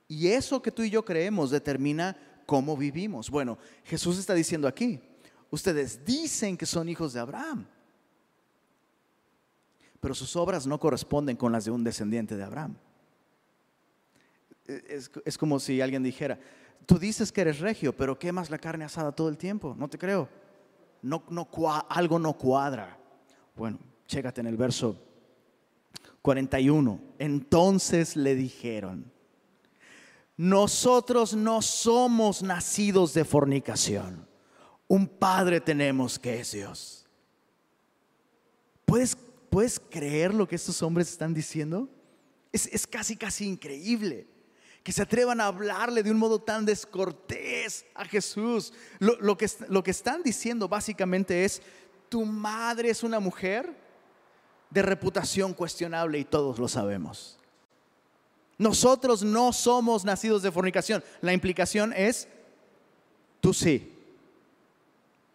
[0.09, 3.29] Y eso que tú y yo creemos determina cómo vivimos.
[3.29, 5.01] Bueno, Jesús está diciendo aquí,
[5.51, 7.67] ustedes dicen que son hijos de Abraham,
[10.07, 12.77] pero sus obras no corresponden con las de un descendiente de Abraham.
[14.64, 16.38] Es, es como si alguien dijera,
[16.87, 19.75] Tú dices que eres regio, pero quemas la carne asada todo el tiempo.
[19.77, 20.29] No te creo.
[21.03, 21.49] No, no,
[21.88, 22.97] algo no cuadra.
[23.57, 24.97] Bueno, chécate en el verso
[26.23, 27.01] 41.
[27.19, 29.11] Entonces le dijeron,
[30.37, 34.25] nosotros no somos nacidos de fornicación.
[34.87, 37.07] Un padre tenemos que es Dios.
[38.85, 39.16] ¿Puedes,
[39.57, 41.88] ¿Puedes creer lo que estos hombres están diciendo?
[42.53, 44.27] Es, es casi, casi increíble
[44.83, 48.75] que se atrevan a hablarle de un modo tan descortés a Jesús.
[48.99, 51.62] Lo, que, lo que están diciendo básicamente es,
[52.11, 53.75] tu madre es una mujer
[54.69, 57.38] de reputación cuestionable y todos lo sabemos.
[58.59, 61.03] Nosotros no somos nacidos de fornicación.
[61.23, 62.29] La implicación es,
[63.40, 63.90] tú sí,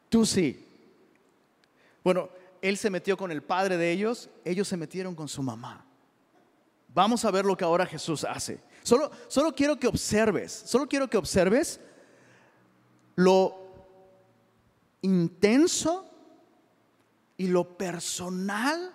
[0.10, 0.64] tú sí.
[2.04, 2.30] Bueno,
[2.62, 5.86] él se metió con el padre de ellos, ellos se metieron con su mamá.
[6.94, 8.60] Vamos a ver lo que ahora Jesús hace.
[8.84, 11.80] Solo, solo quiero que observes, solo quiero que observes
[13.16, 13.58] lo
[15.02, 16.08] intenso
[17.38, 18.94] y lo personal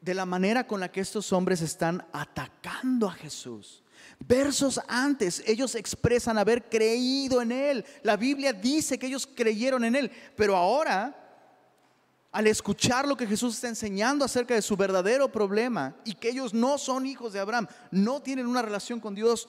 [0.00, 3.84] de la manera con la que estos hombres están atacando a Jesús.
[4.18, 7.84] Versos antes, ellos expresan haber creído en Él.
[8.02, 11.19] La Biblia dice que ellos creyeron en Él, pero ahora
[12.32, 16.54] al escuchar lo que Jesús está enseñando acerca de su verdadero problema y que ellos
[16.54, 19.48] no son hijos de Abraham, no tienen una relación con Dios,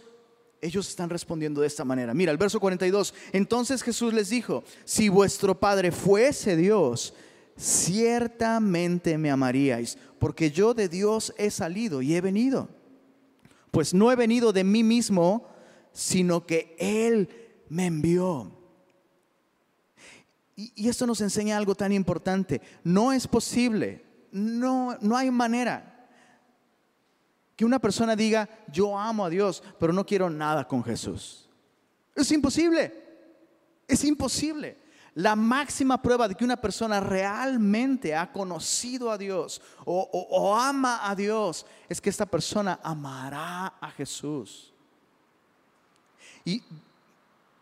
[0.61, 2.13] ellos están respondiendo de esta manera.
[2.13, 7.13] Mira, el verso 42, entonces Jesús les dijo, si vuestro Padre fuese Dios,
[7.57, 12.69] ciertamente me amaríais, porque yo de Dios he salido y he venido.
[13.69, 15.47] Pues no he venido de mí mismo,
[15.93, 17.29] sino que Él
[17.69, 18.60] me envió.
[20.75, 22.61] Y, esto nos enseña algo tan importante.
[22.83, 26.07] No es posible, no, no hay manera
[27.55, 31.49] que una persona diga, yo amo a Dios, pero no quiero nada con Jesús.
[32.15, 32.93] Es imposible,
[33.87, 34.77] es imposible.
[35.15, 41.09] La máxima prueba de que una persona realmente ha conocido a Dios o, o, ama
[41.09, 44.73] a Dios es que esta persona amará a Jesús.
[46.45, 46.63] Y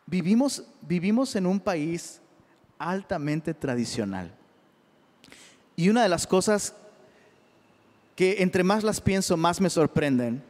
[0.06, 2.19] vivimos, vivimos en un país
[2.80, 4.34] altamente tradicional.
[5.76, 6.74] Y una de las cosas
[8.16, 10.44] que entre más las pienso, más me sorprenden,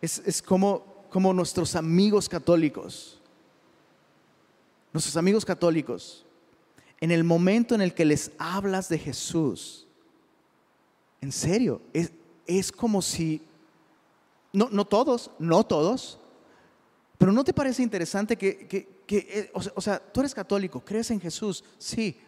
[0.00, 3.20] es, como, como nuestros amigos católicos,
[4.92, 6.24] nuestros amigos católicos,
[7.00, 9.86] en el momento en el que les hablas de Jesús,
[11.20, 12.12] en serio, es,
[12.46, 13.42] es como si,
[14.52, 16.18] no, no todos, no todos,
[17.18, 21.64] pero ¿no te parece interesante que, eh, o, sea, tú eres católico, crees en Jesús?
[21.78, 22.18] Sí.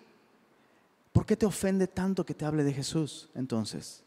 [1.13, 4.03] ¿Por qué te ofende tanto que te hable de Jesús entonces?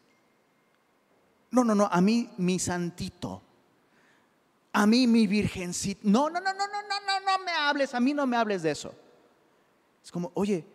[1.52, 3.42] No, no, no, a mí mi santito.
[4.74, 6.02] A mí mi virgencita.
[6.04, 8.64] No, no, no, no, no, no, no, no me hables, a mí no me hables
[8.64, 8.94] de eso.
[10.04, 10.66] Es como, oye,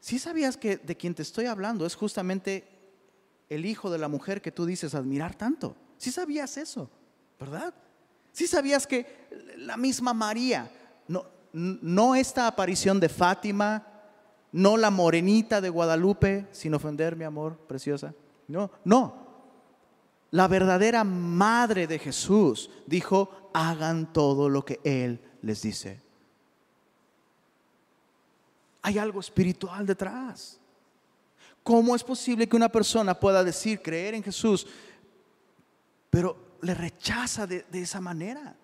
[0.00, 2.68] si sabías que de quien te estoy hablando es justamente
[3.50, 5.76] el hijo de la mujer que tú dices admirar tanto?
[5.98, 6.88] Si sabías eso,
[7.38, 7.74] ¿verdad?
[8.32, 10.70] Si sabías que la misma María,
[11.10, 13.86] no, no esta aparición de Fátima,
[14.52, 18.14] no la morenita de Guadalupe, sin ofender mi amor preciosa,
[18.48, 19.28] no, no.
[20.30, 26.00] La verdadera madre de Jesús dijo, hagan todo lo que Él les dice.
[28.82, 30.60] Hay algo espiritual detrás.
[31.64, 34.66] ¿Cómo es posible que una persona pueda decir creer en Jesús,
[36.08, 38.56] pero le rechaza de, esa manera.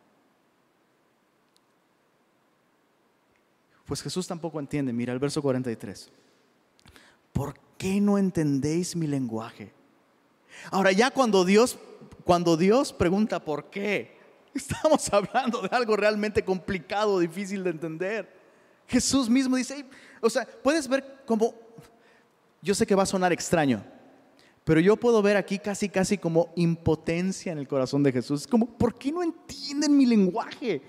[3.87, 4.93] Pues Jesús tampoco entiende.
[4.93, 6.11] Mira el verso 43.
[7.33, 9.73] ¿Por qué no entendéis mi lenguaje?
[10.71, 11.79] Ahora ya cuando Dios,
[12.25, 14.19] cuando Dios pregunta por qué,
[14.55, 18.37] estamos hablando de algo realmente complicado, difícil de entender.
[18.89, 19.85] Jesús mismo dice,
[20.21, 21.55] o sea, puedes ver cómo,
[22.63, 23.85] yo sé que va a sonar extraño,
[24.65, 28.43] Pero yo puedo ver aquí casi, casi como impotencia en el corazón de Jesús.
[28.43, 30.83] Es como, ¿por qué no entienden mi lenguaje?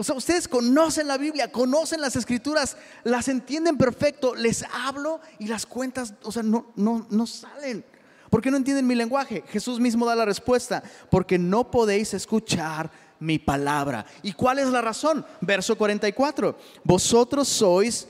[0.00, 5.46] O sea, ustedes conocen la Biblia, conocen las escrituras, las entienden perfecto, les hablo y
[5.46, 7.84] las cuentas, o sea, no, no, no salen.
[8.30, 9.44] ¿Por qué no entienden mi lenguaje?
[9.48, 14.06] Jesús mismo da la respuesta, porque no podéis escuchar mi palabra.
[14.22, 15.22] ¿Y cuál es la razón?
[15.42, 18.08] Verso 44, vosotros sois,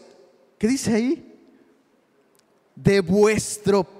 [0.58, 1.40] ¿qué dice ahí?
[2.76, 3.99] De vuestro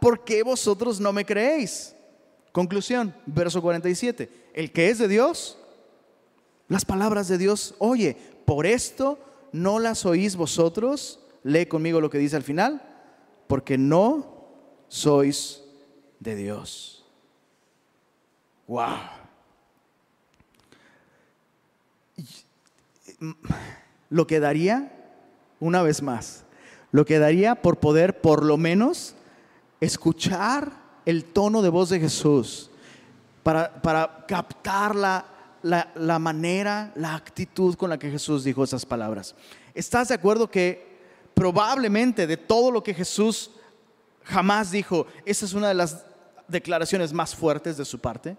[0.00, 1.94] ¿por qué vosotros no me creéis?
[2.52, 4.50] Conclusión, verso 47.
[4.54, 5.58] El que es de Dios,
[6.68, 9.18] las palabras de Dios, oye, por esto
[9.52, 11.20] no las oís vosotros.
[11.42, 12.82] Lee conmigo lo que dice al final,
[13.46, 14.46] porque no
[14.88, 15.62] sois
[16.18, 17.04] de Dios.
[18.66, 18.98] Wow.
[24.08, 24.92] Lo quedaría,
[25.60, 26.44] una vez más,
[26.90, 29.14] lo quedaría por poder por lo menos
[29.80, 30.70] escuchar
[31.06, 32.70] el tono de voz de Jesús,
[33.42, 35.24] para, captar la,
[35.62, 39.34] la, manera, la actitud con la que Jesús dijo esas palabras.
[39.74, 40.98] ¿Estás de acuerdo que
[41.34, 43.50] probablemente de todo lo que Jesús
[44.24, 46.04] jamás dijo, esa es una de las
[46.48, 48.36] declaraciones más fuertes de su parte?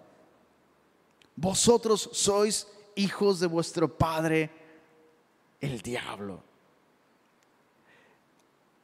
[1.35, 4.51] Vosotros sois hijos de vuestro Padre,
[5.59, 6.50] el diablo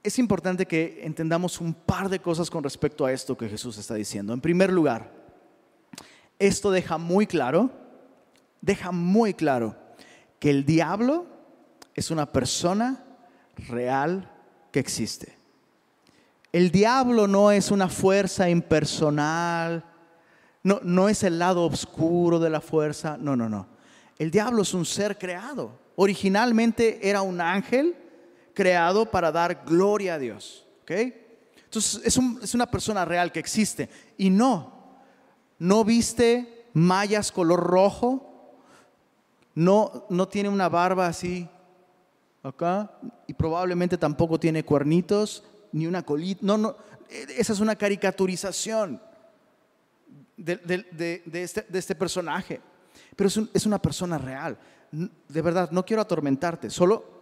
[0.08, 3.96] es importante que entendamos un par de cosas con respecto a esto que Jesús está
[3.96, 4.34] diciendo.
[4.34, 5.12] En primer lugar,
[6.40, 7.70] esto deja muy claro,
[8.62, 9.76] deja muy claro
[10.40, 11.26] que el diablo
[11.94, 13.04] es una persona
[13.68, 14.32] real
[14.72, 15.38] que existe.
[16.54, 19.84] El diablo no es una fuerza impersonal,
[20.64, 23.68] no, no es el lado oscuro de la fuerza, no, no, no.
[24.18, 25.78] El diablo es un ser creado.
[25.98, 27.96] Originalmente era un ángel
[28.58, 30.66] creado para dar gloria a Dios.
[30.90, 33.88] Entonces es, una persona real que existe.
[34.18, 34.98] Y no,
[35.60, 38.56] no viste mallas color rojo,
[39.54, 41.48] no, no tiene una barba así
[42.42, 46.40] acá, y probablemente tampoco tiene cuernitos, ni una colita.
[46.42, 46.78] No, no,
[47.10, 49.00] esa es una caricaturización
[50.36, 52.60] de, este, este, personaje.
[53.16, 54.58] Pero es, es una persona real.
[54.92, 57.17] De verdad, no quiero atormentarte, solo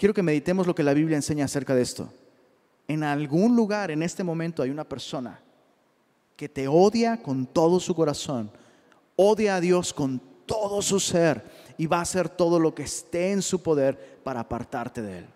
[0.00, 2.10] quiero que meditemos lo que la Biblia enseña acerca de esto.
[2.88, 5.38] En algún lugar en este momento hay una persona
[6.36, 8.50] que te odia con todo su corazón,
[9.14, 11.44] odia a Dios con todo su ser
[11.76, 15.26] y va a hacer todo lo que esté en su poder para apartarte de Él.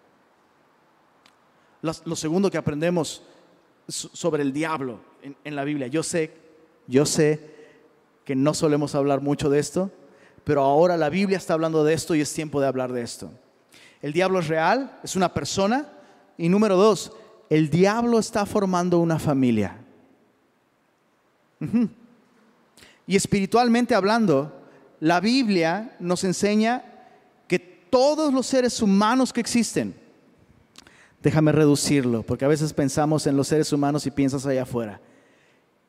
[1.82, 3.22] Lo, segundo que aprendemos
[3.86, 6.32] sobre el diablo en, en la Biblia, yo sé,
[6.86, 7.54] yo sé
[8.24, 9.90] que no solemos hablar mucho de esto,
[10.42, 13.30] pero ahora la Biblia está hablando de esto y es tiempo de hablar de esto.
[14.04, 15.88] El diablo es real, es una persona.
[16.36, 17.10] Y número dos,
[17.48, 19.78] el diablo está formando una familia.
[23.06, 24.60] Y espiritualmente hablando,
[25.00, 26.84] la Biblia nos enseña
[27.48, 29.94] que todos los seres humanos que existen,
[31.22, 35.00] déjame reducirlo, porque a veces pensamos en los seres humanos y piensas allá afuera.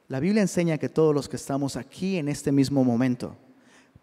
[0.07, 3.35] La Biblia enseña que todos los que estamos aquí en este mismo momento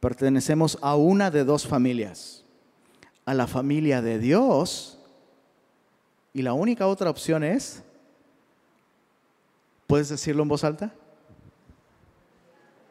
[0.00, 2.41] pertenecemos a una de dos familias
[3.24, 4.98] a la familia de Dios
[6.32, 7.82] y la única otra opción es,
[9.86, 10.92] ¿puedes decirlo en voz alta?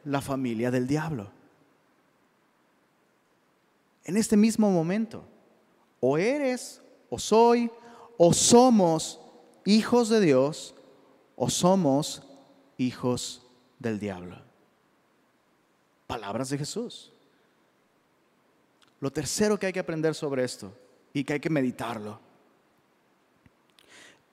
[0.05, 1.29] La familia del diablo.
[4.03, 5.23] En este mismo momento,
[5.99, 7.69] o eres, o soy,
[8.17, 9.19] o somos
[9.65, 10.75] hijos de Dios,
[11.35, 12.23] o somos
[12.77, 13.45] hijos
[13.79, 14.37] del diablo.
[16.07, 17.13] Palabras de Jesús.
[19.01, 20.71] Lo tercero que hay que aprender sobre esto
[21.11, 22.19] y que hay que meditarlo.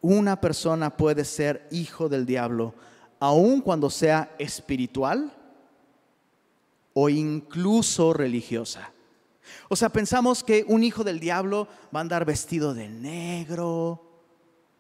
[0.03, 2.75] Una persona puede ser hijo del diablo
[3.19, 5.33] aun cuando sea espiritual
[6.93, 8.93] o incluso religiosa.
[9.69, 14.05] O sea, pensamos que un hijo del diablo va a andar vestido de negro,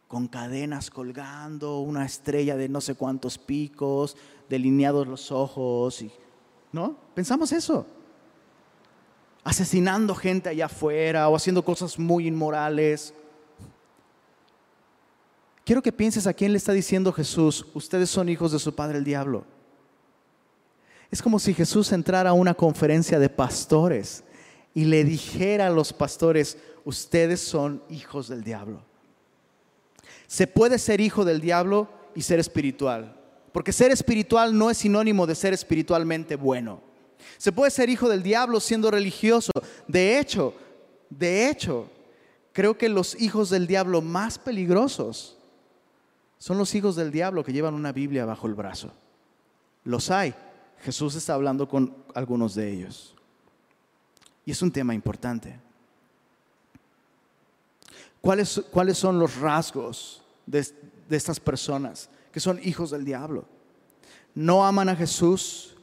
[0.06, 4.16] con cadenas colgando, una estrella de no sé cuántos picos,
[4.48, 6.12] delineados los ojos, y,
[6.72, 6.96] ¿no?
[7.14, 7.97] Pensamos eso
[9.48, 13.14] asesinando gente allá afuera o haciendo cosas muy inmorales.
[15.64, 18.98] quiero que pienses a quién le está diciendo Jesús, ustedes son hijos de su padre
[18.98, 19.46] el diablo.
[21.10, 24.22] Es como si Jesús entrara a una conferencia de pastores
[24.74, 28.84] y le dijera a los pastores, ustedes son hijos del diablo.
[30.26, 33.18] Se puede ser hijo del diablo y ser espiritual,
[33.52, 36.87] porque ser espiritual no es sinónimo de ser espiritualmente bueno.
[37.36, 39.52] Se puede ser hijo del diablo siendo religioso.
[39.86, 40.54] De hecho,
[41.10, 41.88] de hecho,
[42.52, 45.36] creo que los hijos del diablo más peligrosos
[46.38, 48.92] son los hijos del diablo que llevan una Biblia bajo el brazo.
[49.84, 50.34] Los hay.
[50.82, 53.14] Jesús está hablando con algunos de ellos.
[54.44, 55.58] Y es un tema importante.
[58.20, 60.66] ¿Cuáles, cuáles son los rasgos de,
[61.08, 63.44] de estas personas que son hijos del diablo?
[64.34, 65.76] No aman a Jesús,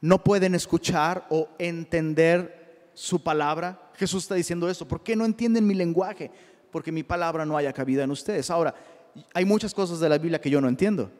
[0.00, 3.90] no pueden escuchar o entender su palabra.
[3.94, 4.86] Jesús está diciendo esto.
[4.86, 6.30] ¿Por qué no entienden mi lenguaje?
[6.70, 8.50] Porque mi palabra no haya cabida en ustedes.
[8.50, 8.74] Ahora,
[9.32, 11.10] hay muchas cosas de la Biblia que yo no entiendo,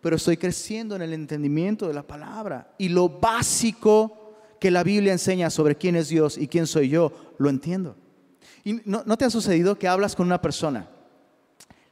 [0.00, 2.74] pero estoy creciendo en el entendimiento de la palabra.
[2.78, 7.12] Y lo básico que la Biblia enseña sobre quién es Dios y quién soy yo,
[7.38, 7.96] lo entiendo.
[8.64, 10.88] ¿Y no, no te ha sucedido que hablas con una persona?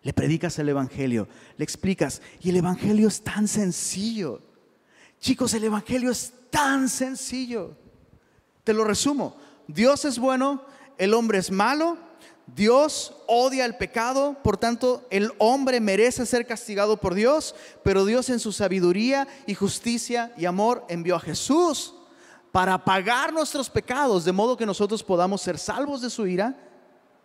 [0.02, 4.40] Le predicas el Evangelio, le explicas, y el Evangelio es tan sencillo.
[5.20, 7.76] Chicos, el Evangelio es tan sencillo.
[8.64, 9.36] Te lo resumo.
[9.66, 10.62] Dios es bueno,
[10.98, 11.96] el hombre es malo,
[12.46, 17.54] Dios odia el pecado, por tanto el hombre merece ser castigado por Dios,
[17.84, 21.94] pero Dios en su sabiduría y justicia y amor envió a Jesús
[22.50, 26.56] para pagar nuestros pecados, de modo que nosotros podamos ser salvos de su ira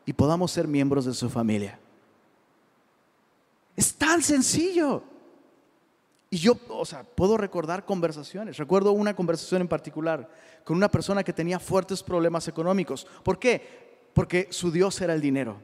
[0.06, 1.80] y podamos ser miembros de su familia.
[3.76, 5.04] Es tan sencillo.
[6.36, 8.58] Y yo, o sea, puedo recordar conversaciones.
[8.58, 10.30] Recuerdo una conversación en particular
[10.66, 13.08] con una persona que tenía fuertes problemas económicos.
[13.24, 14.10] ¿Por qué?
[14.14, 15.56] Porque su Dios era el dinero.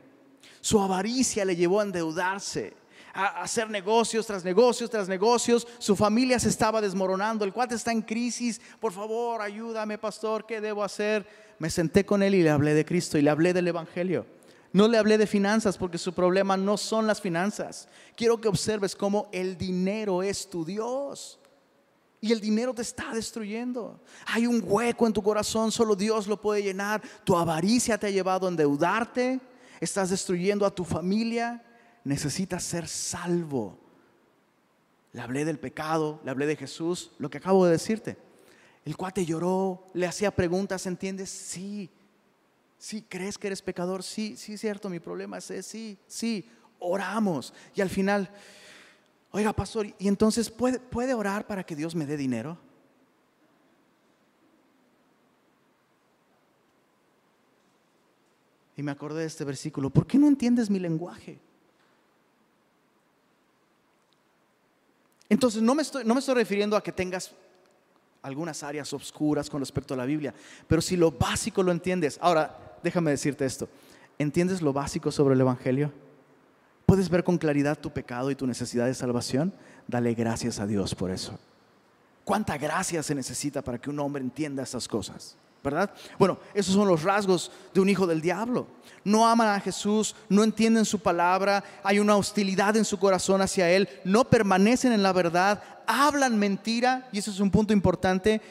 [0.62, 2.74] Su avaricia le llevó a endeudarse,
[3.14, 5.68] a hacer negocios tras negocios tras negocios.
[5.78, 7.44] Su familia se estaba desmoronando.
[7.44, 8.62] El cuate está en crisis.
[8.80, 10.46] Por favor, ayúdame, pastor.
[10.46, 11.28] ¿Qué debo hacer?
[11.60, 14.26] Me senté con él y le hablé de Cristo y le hablé del Evangelio.
[14.74, 17.88] No le hablé de finanzas porque su problema no son las finanzas.
[18.16, 21.40] Quiero que observes cómo el dinero es tu Dios.
[22.22, 24.00] Y el dinero te está destruyendo.
[24.28, 27.02] Hay un hueco en tu corazón, solo Dios lo puede llenar.
[27.24, 29.42] Tu avaricia te ha llevado a endeudarte.
[29.80, 31.64] Estás destruyendo a tu familia.
[32.04, 33.78] Necesitas ser salvo.
[35.14, 38.18] Le hablé del pecado, le hablé de Jesús, lo que acabo de decirte.
[38.86, 41.30] El cuate lloró, le hacía preguntas, ¿entiendes?
[41.30, 41.90] Sí.
[42.82, 44.02] Sí, ¿crees que eres pecador?
[44.02, 47.54] Sí, sí, cierto, mi problema es ese, sí, sí, oramos.
[47.76, 48.28] Y al final,
[49.30, 52.58] oiga, pastor, ¿y entonces puede, puede orar para que Dios me dé dinero?
[58.76, 61.40] Y me acordé de este versículo, ¿por qué no entiendes mi lenguaje?
[65.30, 67.32] Entonces, no me estoy, no me estoy refiriendo a que tengas
[68.24, 70.34] algunas áreas oscuras con respecto a la Biblia,
[70.68, 72.18] pero si lo básico lo entiendes.
[72.24, 73.70] Ahora, déjame decirte esto.
[74.18, 75.92] ¿Entiendes lo básico sobre el Evangelio?
[76.86, 79.54] ¿Puedes ver con claridad tu pecado y tu necesidad de salvación?
[79.88, 81.40] Dale gracias a Dios por eso.
[82.24, 85.36] ¿Cuánta gracia se necesita para que un hombre entienda estas cosas?
[85.64, 85.92] ¿Verdad?
[86.18, 88.68] Bueno, esos son los rasgos de un hijo del diablo.
[89.04, 93.70] No aman a Jesús, no entienden su palabra, hay una hostilidad en su corazón hacia
[93.70, 98.42] Él, no permanecen en la verdad, hablan mentira, y ese es un punto importante,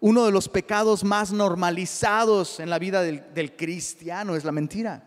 [0.00, 5.06] uno de los pecados más normalizados en la vida del, cristiano es la mentira.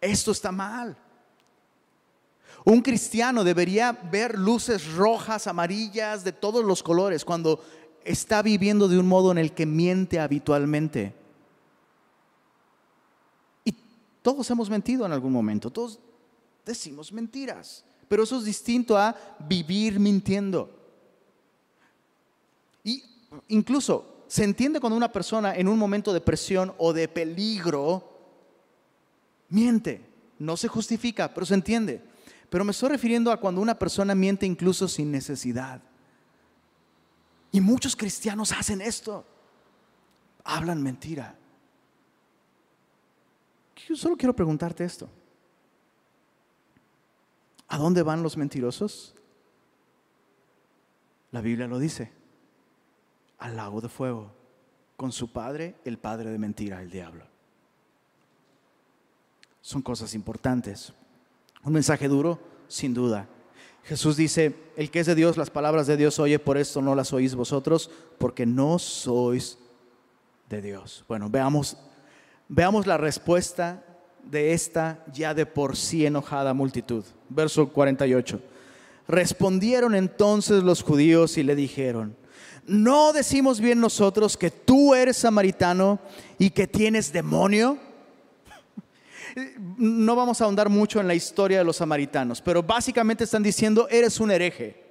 [0.00, 0.96] Esto está mal.
[2.64, 7.64] Un cristiano debería ver luces rojas, amarillas, de todos los colores cuando
[8.04, 11.14] está viviendo de un modo en el que miente habitualmente.
[13.64, 13.74] Y
[14.20, 15.98] todos hemos mentido en algún momento, todos
[16.64, 20.81] decimos mentiras, pero eso es distinto a vivir mintiendo.
[23.48, 28.08] Incluso se entiende cuando una persona en un momento de presión o de peligro
[29.48, 30.04] miente.
[30.38, 32.02] No se justifica, pero se entiende.
[32.48, 35.82] Pero me estoy refiriendo a cuando una persona miente incluso sin necesidad.
[37.50, 39.24] Y muchos cristianos hacen esto.
[40.44, 41.36] Hablan mentira.
[43.88, 45.08] Yo solo quiero preguntarte esto.
[47.68, 49.14] ¿A dónde van los mentirosos?
[51.30, 52.21] La Biblia lo dice
[53.42, 54.30] al lago de fuego
[54.96, 57.24] con su padre, el padre de mentira, el diablo.
[59.60, 60.92] Son cosas importantes.
[61.64, 62.38] Un mensaje duro,
[62.68, 63.28] sin duda.
[63.82, 66.94] Jesús dice, el que es de Dios, las palabras de Dios oye, por esto no
[66.94, 69.58] las oís vosotros, porque no sois
[70.48, 71.04] de Dios.
[71.08, 71.76] Bueno, veamos,
[72.48, 73.84] veamos la respuesta
[74.22, 77.04] de esta ya de por sí enojada multitud.
[77.28, 78.40] Verso 48.
[79.08, 82.21] Respondieron entonces los judíos y le dijeron,
[82.66, 85.98] ¿no decimos bien nosotros que tú eres samaritano
[86.38, 87.78] y que tienes demonio?
[89.78, 93.88] No vamos a ahondar mucho en la historia de los samaritanos, pero básicamente están diciendo,
[93.90, 94.82] eres un hereje.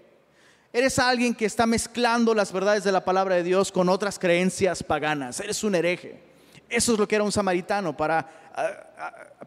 [0.74, 4.82] Eres alguien que está mezclando las verdades de la palabra de Dios con otras creencias
[4.82, 5.40] paganas.
[5.42, 6.24] Eres un hereje.
[6.70, 8.28] Eso es lo que era un samaritano para,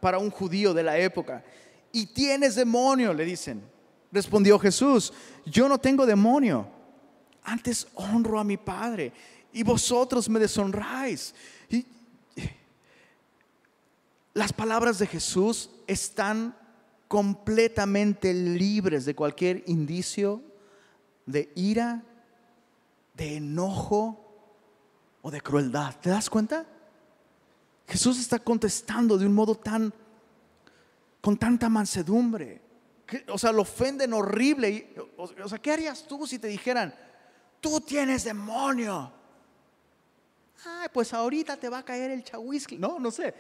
[0.01, 1.43] para un judío de la época.
[1.91, 3.63] Y tienes demonio, le dicen.
[4.13, 5.13] Respondió Jesús,
[5.47, 6.69] yo no tengo demonio.
[7.45, 9.13] Antes honro a mi Padre
[9.53, 11.35] y vosotros me deshonráis.
[11.69, 11.87] Y
[14.33, 16.57] las palabras de Jesús están
[17.07, 20.43] completamente libres de cualquier indicio
[21.27, 22.03] de ira,
[23.15, 24.21] de enojo
[25.23, 25.95] o de crueldad.
[26.01, 26.67] ¿Te das cuenta?
[27.87, 29.93] Jesús está contestando de un modo tan,
[31.21, 32.61] con tanta mansedumbre.
[33.29, 34.95] o sea, lo ofenden horrible.
[35.17, 36.95] o, sea, ¿qué harías tú si te dijeran,
[37.65, 39.11] tú tienes demonio?
[40.67, 42.77] Ay, pues ahorita te va a caer el chahuisqui.
[42.77, 43.35] No, no sé.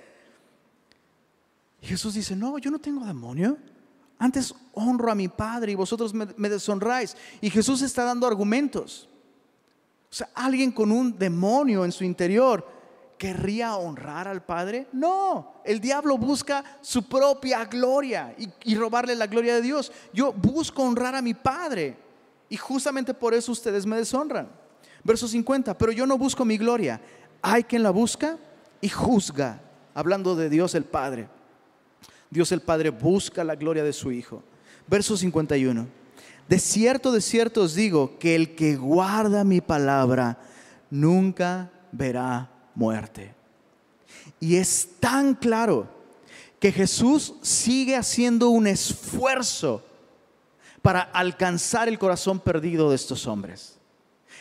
[1.82, 3.58] Jesús dice, no, yo no tengo demonio.
[4.18, 7.14] Antes honro a mi Padre y vosotros me, me deshonráis.
[7.42, 9.10] Y Jesús está dando argumentos.
[10.10, 12.66] O sea, alguien con un demonio en su interior
[13.18, 14.88] querría honrar al Padre?
[14.92, 19.92] No, el diablo busca su propia gloria y, robarle la gloria de Dios.
[20.14, 22.03] Yo busco honrar a mi Padre
[22.48, 24.48] y justamente por eso ustedes me deshonran.
[25.02, 27.00] Verso 50, pero yo no busco mi gloria.
[27.42, 28.38] Hay quien la busca
[28.80, 29.60] y juzga,
[29.94, 31.28] hablando de Dios el Padre.
[32.30, 34.42] Dios el Padre busca la gloria de su Hijo.
[34.86, 35.86] Verso 51.
[36.48, 40.38] De cierto, de cierto os digo que el que guarda mi palabra
[40.90, 43.34] nunca verá muerte.
[44.40, 45.88] Y es tan claro
[46.58, 49.84] que Jesús sigue haciendo un esfuerzo
[50.84, 53.78] para alcanzar el corazón perdido de estos hombres.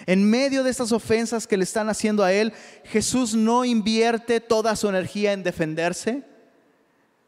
[0.05, 2.51] En medio de estas ofensas que le están haciendo a él,
[2.83, 6.25] Jesús no invierte toda su energía en defenderse,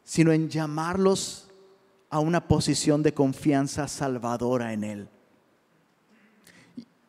[0.04, 1.48] sino en llamarlos
[2.10, 5.08] a una posición de confianza salvadora en él.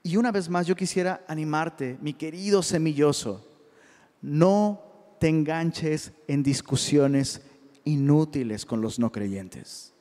[0.01, 3.45] Y una vez más yo quisiera animarte, mi querido semilloso,
[4.21, 4.81] no
[5.19, 7.41] te enganches en discusiones
[7.83, 9.93] inútiles con los no creyentes.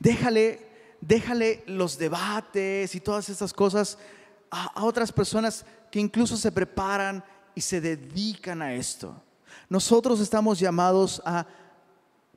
[0.00, 0.66] Déjale,
[1.00, 3.98] déjale los debates y todas esas cosas
[4.50, 7.22] a, a otras personas que incluso se preparan
[7.54, 9.14] y se dedican a esto.
[9.68, 11.46] Nosotros estamos llamados a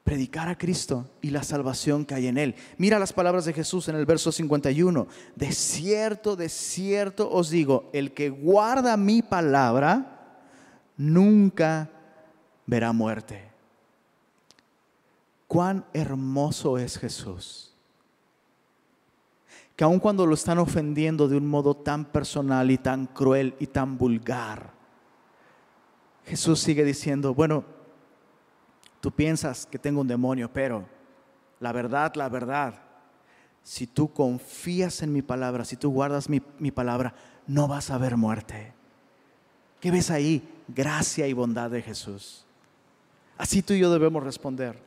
[0.03, 2.55] predicar a Cristo y la salvación que hay en Él.
[2.78, 5.07] Mira las palabras de Jesús en el verso 51.
[5.36, 10.41] De cierto, de cierto os digo, el que guarda mi palabra
[10.97, 11.89] nunca
[12.66, 13.53] verá muerte.
[15.54, 17.74] Cuán hermoso es Jesús.
[19.76, 23.68] Que aun cuando lo están ofendiendo de un modo tan personal y tan cruel y
[23.68, 24.74] tan vulgar,
[26.26, 27.66] Jesús sigue diciendo, bueno,
[29.04, 30.86] Tú piensas que tengo un demonio, pero
[31.60, 32.76] la verdad, la verdad,
[33.62, 37.14] si tú confías en mi palabra, si tú guardas mi, palabra,
[37.45, 38.72] no vas a ver muerte.
[39.82, 40.41] ¿Qué ves ahí?
[40.70, 42.45] Gracia y bondad de Jesús.
[43.38, 44.82] Así tú y yo debemos responder.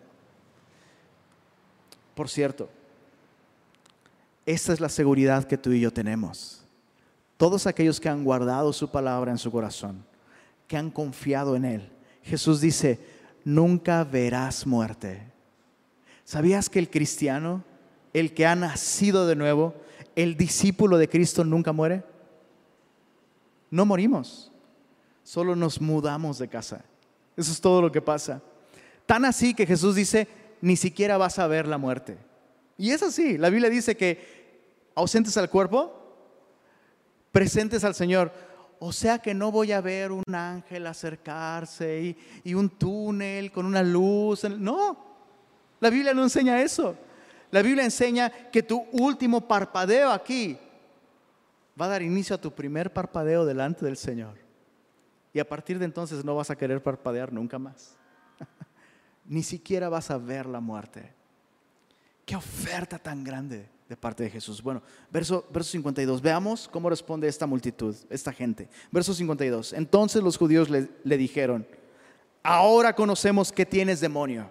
[2.17, 2.71] Por cierto,
[4.47, 6.63] esta es la seguridad que tú y yo tenemos.
[7.37, 10.03] Todos aquellos que han guardado su palabra en su corazón,
[10.67, 11.93] que han confiado en Él.
[12.23, 12.99] Jesús dice,
[13.45, 15.31] nunca verás muerte.
[16.25, 17.63] ¿Sabías que el cristiano,
[18.15, 19.75] el que ha nacido de nuevo,
[20.15, 22.03] el discípulo de Cristo nunca muere?
[23.71, 24.51] No morimos,
[25.23, 26.83] solo nos mudamos de casa.
[27.37, 28.41] Eso es todo lo que pasa.
[29.05, 32.19] Tan así que Jesús dice, ni siquiera vas a ver la muerte.
[32.79, 35.93] Y es así, la Biblia dice que ausentes al cuerpo,
[37.33, 38.33] presentes al Señor.
[38.79, 43.83] O sea que no voy a ver un ángel acercarse y, un túnel con una
[43.83, 44.45] luz.
[44.45, 44.97] No,
[45.81, 46.97] la Biblia no enseña eso.
[47.51, 50.59] La Biblia enseña que tu último parpadeo aquí
[51.81, 54.35] va a dar inicio a tu primer parpadeo delante del Señor.
[55.33, 57.97] Y a partir de entonces no vas a querer parpadear nunca más.
[59.29, 61.13] Ni siquiera vas a ver la muerte.
[62.25, 64.63] Qué oferta tan grande de parte de Jesús.
[64.63, 66.21] Bueno, verso, verso 52.
[66.21, 68.69] Veamos cómo responde esta multitud, esta gente.
[68.91, 69.73] Verso 52.
[69.73, 71.67] Entonces los judíos le, le dijeron,
[72.43, 74.51] ahora conocemos que tienes demonio.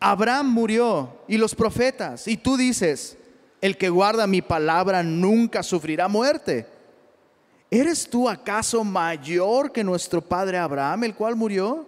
[0.00, 3.18] Abraham murió y los profetas, y tú dices,
[3.60, 6.66] el que guarda mi palabra nunca sufrirá muerte.
[7.70, 11.86] ¿eres tú acaso mayor que nuestro padre Abraham, el cual murió?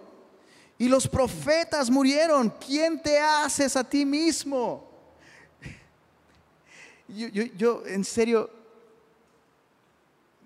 [0.81, 2.49] Y los profetas murieron.
[2.49, 4.89] ¿Quién te haces a ti mismo?
[7.07, 8.49] Yo, yo en serio,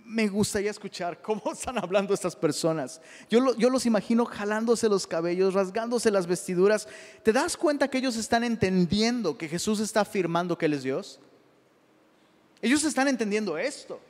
[0.03, 2.99] me gustaría escuchar cómo están hablando estas personas.
[3.29, 6.85] Yo, yo, los imagino jalándose los cabellos, rasgándose las vestiduras.
[7.23, 11.17] ¿Te das cuenta que ellos están entendiendo que Jesús está afirmando que Él es Dios?
[12.61, 14.01] Ellos están entendiendo esto.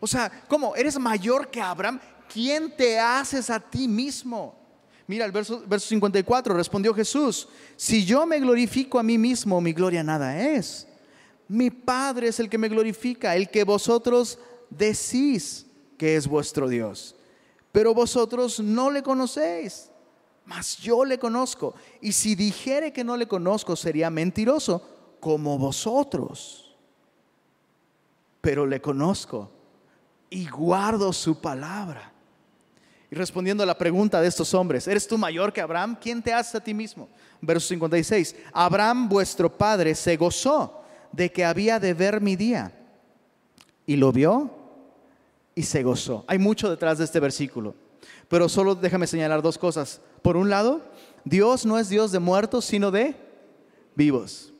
[0.00, 0.76] O sea, ¿cómo?
[0.76, 1.98] ¿Eres mayor que Abraham?
[2.30, 4.60] ¿Quién te haces a ti mismo?
[5.06, 9.72] Mira el verso, verso 54, respondió Jesús, si yo me glorifico a mí mismo, mi
[9.72, 10.86] gloria nada es.
[11.48, 14.38] Mi Padre es el que me glorifica, el que vosotros
[14.70, 15.66] decís
[15.98, 17.14] que es vuestro Dios,
[17.72, 19.90] pero vosotros no le conocéis,
[20.44, 21.74] mas yo le conozco.
[22.00, 24.82] Y si dijere que no le conozco, sería mentiroso
[25.20, 26.74] como vosotros.
[28.40, 29.50] Pero le conozco
[30.30, 32.11] y guardo su palabra.
[33.12, 35.98] Y respondiendo a la pregunta de estos hombres, ¿eres tú mayor que Abraham?
[36.00, 37.10] ¿Quién te hace a ti mismo?
[37.42, 40.82] Verso 56, Abraham vuestro padre se gozó
[41.12, 42.72] de que había de ver mi día
[43.84, 44.50] y lo vio
[45.54, 46.24] y se gozó.
[46.26, 47.74] Hay mucho detrás de este versículo,
[48.28, 50.00] pero solo déjame señalar dos cosas.
[50.22, 50.80] Por un lado,
[51.22, 53.14] Dios no es Dios de muertos, sino de
[53.94, 54.54] vivos.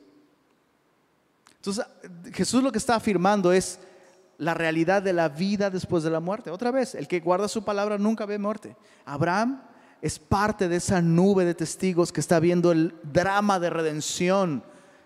[1.55, 1.87] Entonces,
[2.31, 3.79] Jesús lo que está afirmando es
[4.43, 6.51] la realidad de la vida después de la muerte.
[6.51, 8.75] Otra vez, el que guarda su palabra nunca ve muerte.
[9.05, 9.63] Abraham
[10.01, 14.63] es parte de esa nube de testigos que está viendo el drama de redención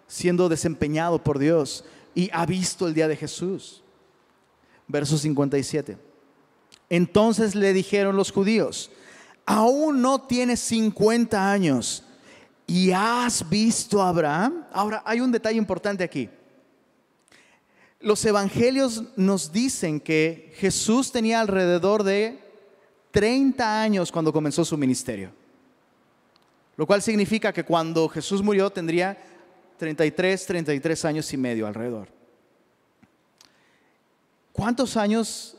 [0.07, 1.85] siendo desempeñado por Dios
[2.15, 3.83] y ha visto el día de Jesús
[4.87, 5.97] verso 57.
[6.89, 8.89] Entonces le dijeron los judíos,
[9.45, 12.03] aún no tienes 50 años
[12.65, 14.65] y has visto a Abraham.
[14.71, 16.29] Ahora, hay un detalle importante aquí.
[17.99, 22.39] Los evangelios nos dicen que Jesús tenía alrededor de
[23.11, 25.31] 30 años cuando comenzó su ministerio.
[26.75, 29.17] Lo cual significa que cuando Jesús murió tendría
[29.77, 32.07] 33, 33 años y medio alrededor.
[34.51, 35.57] ¿Cuántos años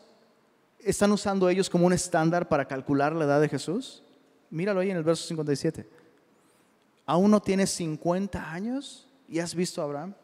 [0.79, 4.03] están usando ellos como un estándar para calcular la edad de Jesús?
[4.51, 5.89] Míralo ahí en el verso 57.
[7.05, 10.15] ¿Aún no tienes 50 años y has visto a Abraham?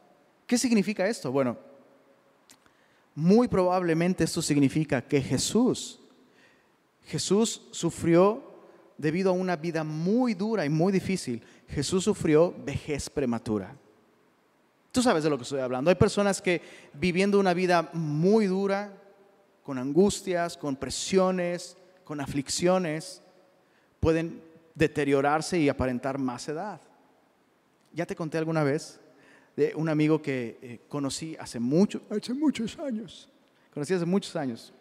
[0.47, 1.33] ¿Qué significa esto?
[1.33, 1.57] Bueno,
[3.15, 6.01] muy probablemente esto significa que Jesús,
[7.05, 8.43] Jesús sufrió
[8.99, 11.43] debido a una vida muy dura y muy difícil.
[11.69, 13.77] Jesús sufrió vejez prematura.
[14.91, 15.91] Tú sabes de lo que estoy hablando.
[15.91, 16.63] Hay personas que
[16.93, 19.01] viviendo una vida muy dura,
[19.63, 23.23] con angustias, con presiones, con aflicciones,
[23.99, 24.43] pueden
[24.75, 26.81] deteriorarse y aparentar más edad.
[27.93, 29.01] Ya te conté alguna vez
[29.57, 33.29] de un amigo que eh, conocí hace, mucho, hace muchos años.
[33.73, 34.73] Conocí hace muchos años.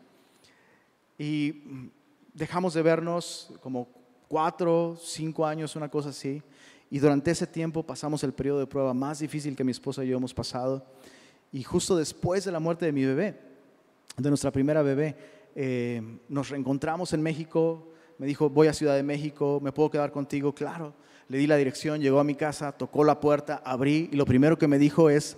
[1.17, 1.87] Y mm,
[2.33, 3.87] dejamos de vernos como
[4.27, 6.41] cuatro, cinco años, una cosa así.
[6.89, 10.09] Y durante ese tiempo pasamos el periodo de prueba más difícil que mi esposa y
[10.09, 10.85] yo hemos pasado.
[11.51, 13.39] Y justo después de la muerte de mi bebé,
[14.17, 15.15] de nuestra primera bebé,
[15.55, 17.92] eh, nos reencontramos en México.
[18.17, 20.53] Me dijo, voy a Ciudad de México, ¿me puedo quedar contigo?
[20.53, 20.93] Claro.
[21.27, 24.57] Le di la dirección, llegó a mi casa, tocó la puerta, abrí y lo primero
[24.57, 25.37] que me dijo es,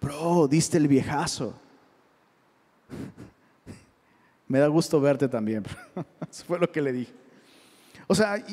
[0.00, 1.54] bro, diste el viejazo.
[4.48, 5.64] me da gusto verte también.
[6.30, 7.12] Eso fue lo que le dije.
[8.08, 8.44] O sea,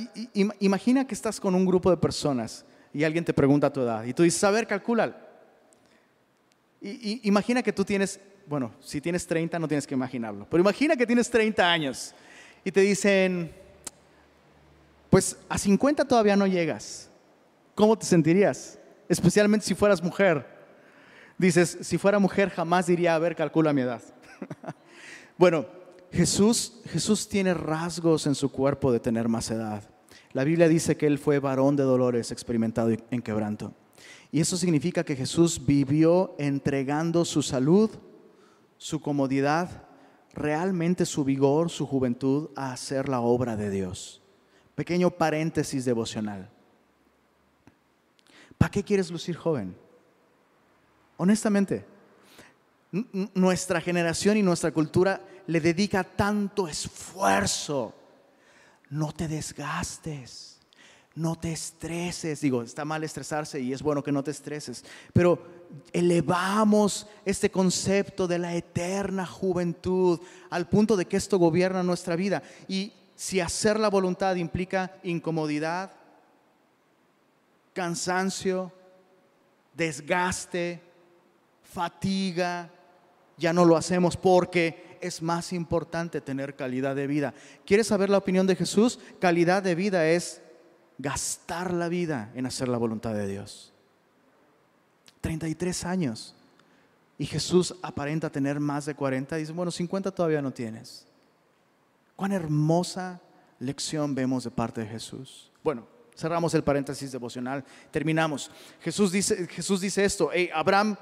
[0.60, 4.14] imagina que estás con un grupo de personas y alguien te pregunta tu edad y
[4.14, 5.18] tú dices, a ver, calcula.
[6.80, 11.08] Imagina que tú tienes, bueno, si tienes 30 no tienes que imaginarlo, pero imagina que
[11.08, 12.14] tienes 30 años
[12.64, 13.52] y te dicen,
[15.10, 17.10] pues a 50 todavía no llegas.
[17.76, 18.80] ¿Cómo te sentirías?
[19.08, 20.46] Especialmente si fueras mujer.
[21.38, 24.02] Dices, si fuera mujer jamás diría, a ver, calcula mi edad.
[25.38, 25.66] bueno,
[26.12, 29.84] Jesús, Jesús tiene rasgos en su cuerpo de tener más edad.
[30.34, 33.74] La Biblia dice que Él fue varón de dolores, experimentado en quebranto.
[34.32, 37.90] Y eso significa que Jesús vivió entregando su salud,
[38.78, 39.87] su comodidad,
[40.38, 44.22] realmente su vigor, su juventud a hacer la obra de Dios.
[44.76, 46.50] Pequeño paréntesis devocional.
[48.58, 49.76] ¿Para qué quieres lucir joven?
[51.18, 51.86] Honestamente,
[53.34, 57.94] nuestra generación y nuestra cultura le dedica tanto esfuerzo.
[58.90, 60.60] No te desgastes,
[61.16, 62.42] no te estreses.
[62.42, 65.57] Digo, está mal estresarse y es bueno que no te estreses, pero
[65.94, 72.44] elevamos este concepto de la eterna juventud al punto de que esto gobierna nuestra vida.
[72.68, 75.92] Y si hacer la voluntad implica incomodidad,
[77.74, 78.72] cansancio,
[79.76, 80.82] desgaste,
[81.64, 82.70] fatiga,
[83.38, 87.34] ya no lo hacemos porque es más importante tener calidad de vida.
[87.66, 89.00] ¿Quieres saber la opinión de Jesús?
[89.20, 90.42] Calidad de vida es
[90.98, 93.74] gastar la vida en hacer la voluntad de Dios.
[95.22, 96.36] 33 años.
[97.18, 99.36] Y Jesús aparenta tener más de 40.
[99.38, 101.06] Dice, bueno, 50 todavía no tienes.
[102.16, 103.22] Cuán hermosa
[103.60, 105.52] lección vemos de parte de Jesús.
[105.64, 107.64] Bueno, cerramos el paréntesis devocional.
[107.92, 108.52] Terminamos.
[108.82, 110.30] Jesús dice, Jesús dice esto.
[110.54, 110.96] Abraham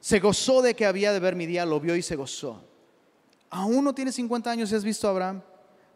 [0.00, 2.62] se gozó de que había de ver mi día, lo vio y se gozó.
[3.50, 5.42] Aún no tiene 50 años y has visto a Abraham.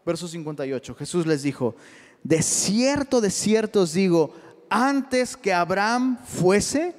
[0.05, 0.95] Verso 58.
[0.95, 1.75] Jesús les dijo,
[2.23, 4.33] de cierto, de cierto os digo,
[4.69, 6.95] antes que Abraham fuese,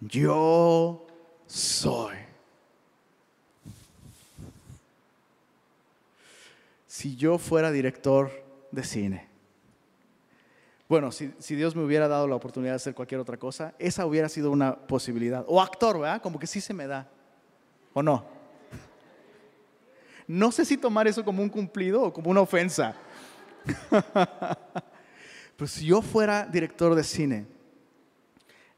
[0.00, 1.06] yo
[1.46, 2.16] soy.
[6.86, 8.30] Si yo fuera director
[8.72, 9.28] de cine,
[10.88, 14.28] bueno, si, Dios me hubiera dado la oportunidad de hacer cualquier otra cosa, esa hubiera
[14.30, 15.44] sido una posibilidad.
[15.46, 16.22] O actor, ¿verdad?
[16.22, 17.06] Como que sí se me da.
[17.92, 18.24] ¿O no?
[20.26, 22.96] No sé si tomar eso como un cumplido o como una ofensa.
[25.58, 27.44] Pues si yo fuera director de cine,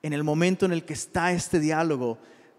[0.02, 2.16] en el momento en el que está este diálogo,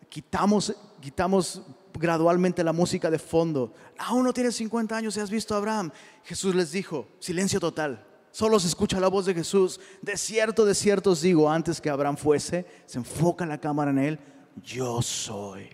[0.09, 3.73] quitamos, quitamos gradualmente la música de fondo.
[3.97, 5.89] Aún no tienes 50 años y has visto a Abraham.
[6.23, 8.05] Jesús les dijo, silencio total.
[8.29, 9.79] Solo se escucha la voz de Jesús.
[10.03, 13.97] De cierto, de cierto os digo, antes que Abraham fuese, se enfoca la cámara en
[13.97, 14.19] él,
[14.63, 15.67] yo soy.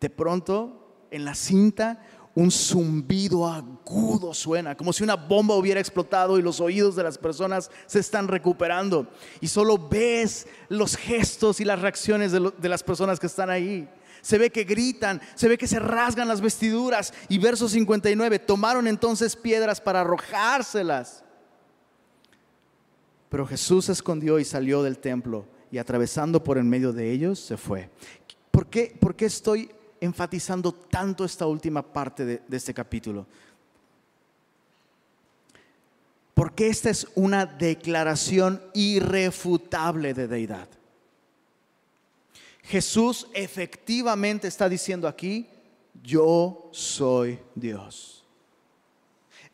[0.00, 2.04] De pronto, en la cinta,
[2.36, 7.16] un zumbido agudo suena, como si una bomba hubiera explotado y los oídos de las
[7.16, 9.08] personas se están recuperando.
[9.40, 13.88] Y solo ves los gestos y las reacciones de, las personas que están ahí.
[14.20, 17.14] Se ve que gritan, se ve que se rasgan las vestiduras.
[17.30, 21.24] Y verso 59, tomaron entonces piedras para arrojárselas.
[23.30, 27.40] Pero Jesús se escondió y salió del templo y atravesando por en medio de ellos
[27.40, 27.88] se fue.
[28.50, 29.70] ¿Por qué, por qué estoy
[30.00, 33.26] enfatizando tanto esta última parte de, este capítulo?
[36.34, 40.68] Porque esta es una declaración irrefutable de deidad.
[42.62, 45.48] Jesús efectivamente está diciendo aquí,
[46.02, 48.24] yo soy Dios.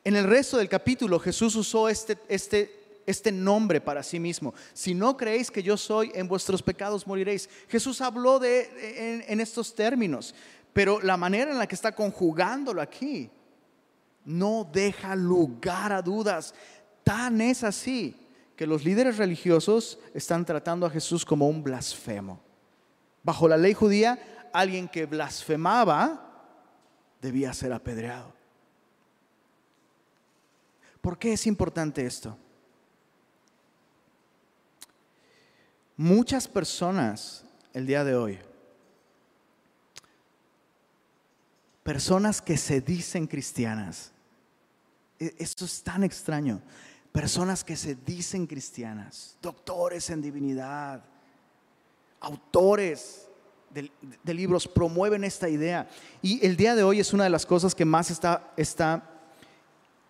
[0.04, 4.54] En el resto del capítulo Jesús usó este, este, este nombre para sí mismo.
[4.72, 7.48] Si no creéis que yo soy, en vuestros pecados moriréis.
[7.68, 10.34] Jesús habló de, en, estos términos,
[10.72, 13.30] pero la manera en la que está conjugándolo aquí
[14.24, 16.54] no deja lugar a dudas.
[17.04, 18.16] Tan es así
[18.56, 22.40] que los líderes religiosos están tratando a Jesús como un blasfemo.
[23.22, 26.28] Bajo la ley judía, alguien que blasfemaba
[27.20, 28.32] debía ser apedreado.
[31.00, 32.36] ¿Por qué es importante esto?
[36.02, 38.36] Muchas personas el día de hoy,
[41.84, 44.10] personas que se dicen cristianas,
[45.20, 46.60] e, esto es tan extraño,
[47.12, 51.04] personas que se dicen cristianas, doctores en divinidad,
[52.18, 53.28] autores
[53.70, 55.88] de, libros promueven esta idea.
[56.20, 59.08] Y el día de hoy es una de las cosas que más está, está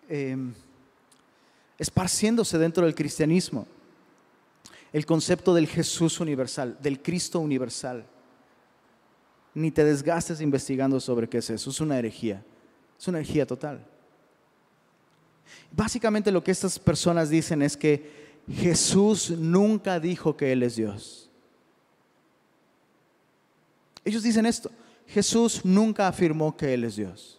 [0.08, 0.54] em,
[1.78, 3.66] esparciéndose dentro del cristianismo
[4.92, 8.04] el concepto del Jesús universal, del Cristo universal.
[9.54, 12.42] Ni te desgastes investigando sobre qué es eso, es una herejía,
[12.98, 13.84] es una herejía total.
[15.70, 21.30] Básicamente lo que estas personas dicen es que Jesús nunca dijo que Él es Dios.
[24.04, 24.70] Ellos dicen esto,
[25.06, 27.38] Jesús nunca afirmó que Él es Dios.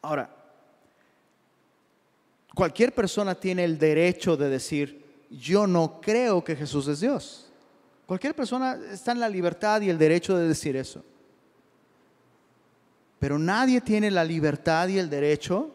[0.00, 0.34] Ahora,
[2.54, 7.50] cualquier persona tiene el derecho de decir, yo no creo que Jesús es Dios.
[8.06, 11.04] Cualquier persona está en la libertad y el derecho de decir eso.
[13.18, 15.74] Pero nadie tiene la libertad y el derecho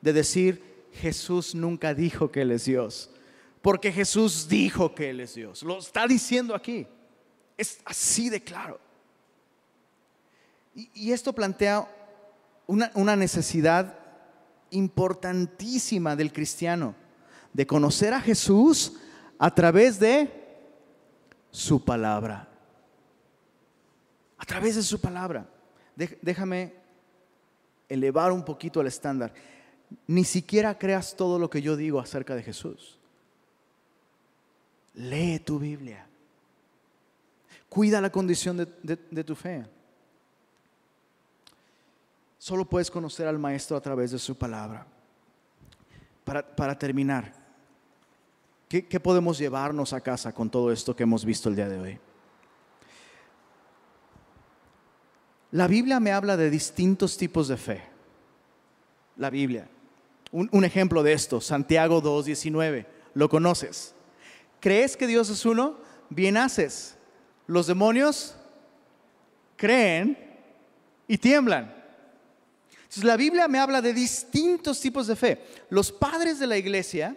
[0.00, 3.10] de decir, Jesús nunca dijo que Él es Dios.
[3.62, 5.62] Porque Jesús dijo que Él es Dios.
[5.62, 6.86] Lo está diciendo aquí.
[7.56, 8.80] Es así de claro.
[10.74, 11.86] Y, esto plantea
[12.66, 13.98] una, necesidad
[14.70, 16.94] importantísima del cristiano
[17.52, 18.94] de conocer a Jesús
[19.38, 20.40] a través de
[21.50, 22.48] su palabra.
[24.38, 25.46] A través de su palabra.
[25.96, 26.74] Déjame
[27.88, 29.32] elevar un poquito el estándar.
[30.06, 32.98] Ni siquiera creas todo lo que yo digo acerca de Jesús.
[34.94, 36.06] Lee tu Biblia.
[37.68, 39.64] Cuida la condición de, tu fe.
[42.38, 44.86] Solo puedes conocer al Maestro a través de su palabra.
[46.24, 47.39] Para, para terminar,
[48.70, 51.98] ¿Qué, podemos llevarnos a casa con todo esto que hemos visto el día de hoy?
[55.50, 57.82] La Biblia me habla de distintos tipos de fe.
[59.16, 59.68] La Biblia.
[60.30, 62.86] Un, ejemplo de esto, Santiago 2.19.
[63.14, 63.92] ¿Lo conoces?
[64.60, 65.78] ¿Crees que Dios es uno?
[66.08, 66.96] Bien haces.
[67.48, 68.36] Los demonios
[69.56, 70.16] creen
[71.08, 71.74] y tiemblan.
[72.82, 75.44] Entonces, la Biblia me habla de distintos tipos de fe.
[75.70, 77.16] Los padres de la iglesia,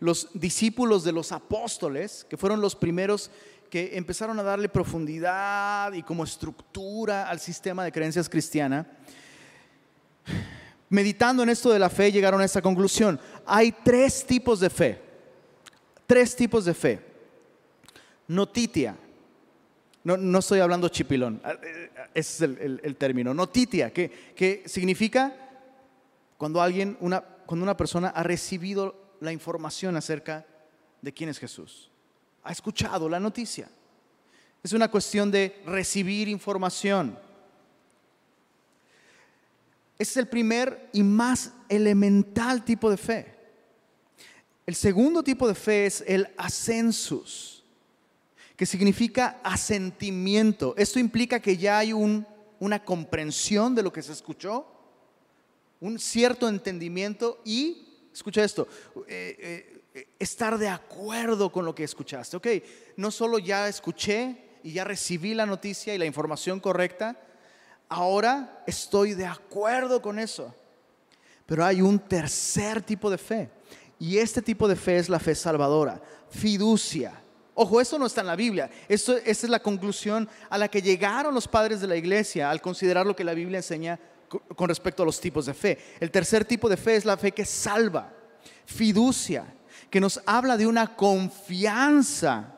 [0.00, 3.30] los discípulos de los apóstoles, que fueron los primeros
[3.68, 8.86] que empezaron a darle profundidad y como estructura al sistema de creencias cristiana,
[10.88, 13.20] meditando en esto de la fe, llegaron a esta conclusión.
[13.44, 15.02] Hay tres tipos de fe.
[16.06, 17.00] Tres tipos de fe.
[18.28, 18.96] Notitia.
[20.04, 21.40] No, no estoy hablando chipilón.
[21.44, 22.50] Ah, eh, ese es
[22.82, 23.34] el, término.
[23.34, 25.34] Notitia, que, que significa
[26.38, 30.46] cuando alguien, una, cuando una persona ha recibido la información acerca
[31.00, 31.90] de quién es Jesús.
[32.42, 33.68] Ha escuchado la noticia.
[34.62, 37.18] Es una cuestión de recibir información.
[39.98, 43.34] Ese es el primer y más elemental tipo de fe.
[44.66, 47.64] El segundo tipo de fe es el ascensus,
[48.54, 50.74] que significa asentimiento.
[50.76, 54.66] Esto implica que ya hay una comprensión de lo que se escuchó,
[55.80, 58.66] un cierto entendimiento y, escucha esto,
[59.06, 62.36] eh, eh, estar de acuerdo con lo que escuchaste.
[62.36, 62.46] Ok,
[62.96, 67.16] no solo ya escuché y ya recibí la noticia y la información correcta,
[67.88, 70.54] ahora estoy de acuerdo con eso.
[71.46, 73.50] Pero hay un tercer tipo de fe
[73.98, 77.22] y este tipo de fe es la fe salvadora, fiducia.
[77.54, 78.70] Ojo, esto no está en la Biblia.
[78.88, 82.60] Esto, esta es la conclusión a la que llegaron los padres de la iglesia al
[82.60, 83.98] considerar lo que la Biblia enseña
[84.28, 85.78] con respecto a los tipos de fe.
[86.00, 88.12] El tercer tipo de fe es la fe que salva,
[88.66, 89.46] fiducia,
[89.90, 92.54] que nos habla de una confianza,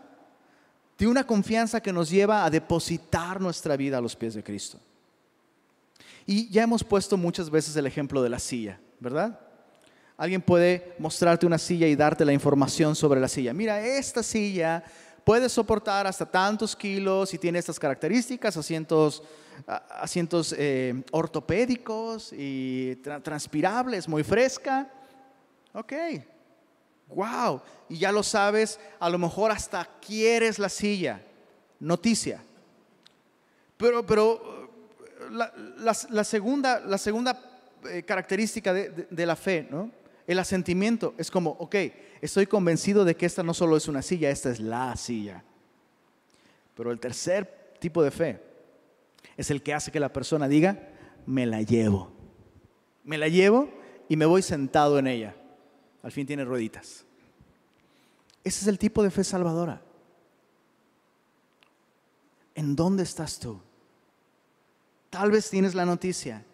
[0.98, 4.78] de una confianza que nos lleva a depositar nuestra vida a los pies de Cristo.
[6.26, 9.40] Y ya hemos puesto muchas veces el ejemplo de la silla, ¿verdad?
[10.16, 13.54] Alguien puede mostrarte una silla y darte la información sobre la silla.
[13.54, 14.84] Mira, esta silla
[15.24, 19.22] puede soportar hasta tantos kilos y tiene estas características, asientos,
[19.66, 24.90] asientos eh, ortopédicos y transpirables, muy fresca.
[25.72, 25.92] Ok,
[27.08, 27.60] wow.
[27.88, 31.22] Y ya lo sabes, a lo mejor hasta quieres la silla.
[31.78, 32.42] Noticia.
[33.76, 34.70] Pero, pero
[35.30, 37.40] la, segunda, la segunda
[37.88, 39.90] eh, característica de la fe, ¿no?
[40.26, 41.74] El asentimiento es como, ok,
[42.20, 45.42] estoy convencido de que esta no solo es una silla, esta es la silla.
[46.76, 48.49] Pero el tercer tipo de fe
[49.40, 50.88] es el que hace que la persona diga,
[51.26, 52.12] me la llevo.
[53.04, 53.70] Me la llevo
[54.08, 55.36] y me voy sentado en ella.
[56.02, 57.04] Al fin tiene rueditas.
[58.44, 59.82] Ese es el tipo de fe salvadora.
[62.54, 63.60] ¿En dónde estás tú?
[65.10, 66.44] Tal vez tienes la noticia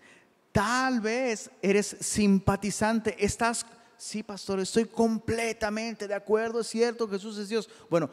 [0.57, 3.67] Tal vez eres simpatizante, estás,
[3.99, 7.69] sí, pastor, estoy completamente de acuerdo, es cierto, Jesús es Dios.
[7.91, 8.09] Bueno,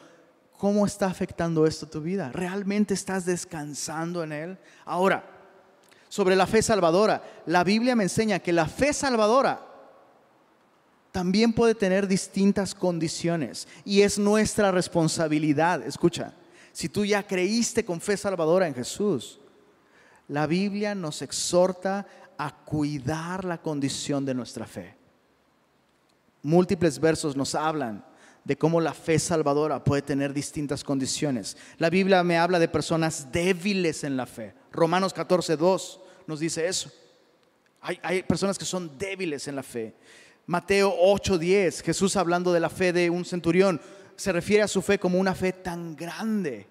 [0.58, 2.32] ¿cómo está afectando esto tu vida?
[2.32, 4.58] ¿Realmente estás descansando en Él?
[4.86, 5.24] Ahora,
[6.10, 9.66] sobre la fe salvadora, la Biblia me enseña que la fe salvadora
[11.12, 15.82] también puede tener distintas condiciones y es nuestra responsabilidad.
[15.84, 16.34] Escucha,
[16.72, 19.40] si tú ya creíste con fe salvadora en Jesús,
[20.28, 24.96] la Biblia nos exhorta a cuidar la condición de nuestra fe.
[26.42, 28.04] Múltiples versos nos hablan
[28.44, 31.58] de cómo la fe salvadora puede tener distintas condiciones.
[31.78, 34.54] La Biblia me habla de personas débiles en la fe.
[34.72, 36.92] Romanos 14, 2 nos dice eso.
[37.82, 39.94] Hay, hay personas que son débiles en la fe.
[40.46, 43.80] Mateo 8, 10, Jesús hablando de la fe de un centurión,
[44.16, 46.68] se refiere a su fe como una fe tan grande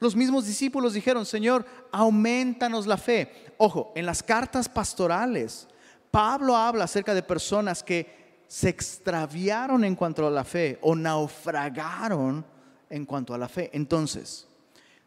[0.00, 3.32] los mismos discípulos dijeron, Señor, aumentanos la fe.
[3.56, 5.66] Ojo, en las cartas pastorales,
[6.10, 12.44] Pablo habla acerca de personas que se extraviaron en cuanto a la fe o naufragaron
[12.90, 13.70] en cuanto a la fe.
[13.72, 14.48] Entonces,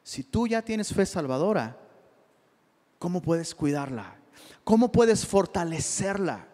[0.04, 1.76] si tú ya tienes fe salvadora,
[3.00, 4.16] ¿cómo puedes cuidarla?
[4.64, 6.48] ¿Cómo puedes fortalecerla?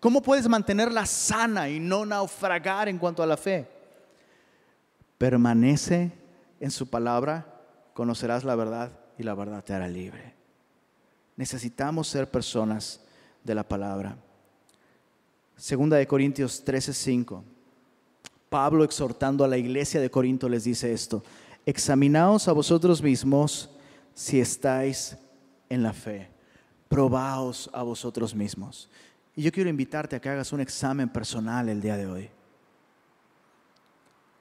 [0.00, 3.68] ¿Cómo puedes mantenerla sana y no naufragar en cuanto a la fe?
[5.18, 6.12] Permanece
[6.60, 7.58] en su palabra
[7.94, 10.32] conocerás la verdad y la verdad te hará libre.
[11.34, 13.00] Necesitamos ser personas
[13.42, 14.16] de la palabra.
[15.58, 17.42] Segunda de Corintios 13:5.
[18.48, 21.22] Pablo exhortando a la iglesia de Corinto les dice esto:
[21.66, 23.68] Examinaos a vosotros mismos
[24.14, 25.18] si estáis
[25.68, 26.30] en la fe.
[26.88, 28.88] Probaos a vosotros mismos.
[29.36, 32.30] Y yo quiero invitarte a que hagas un examen personal el día de hoy.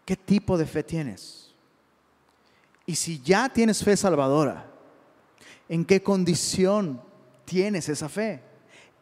[0.06, 1.54] ¿Qué tipo de fe tienes?
[2.86, 4.78] Y si ya tienes fe salvadora,
[5.70, 7.02] ¿En qué condición
[7.46, 8.42] tienes esa fe?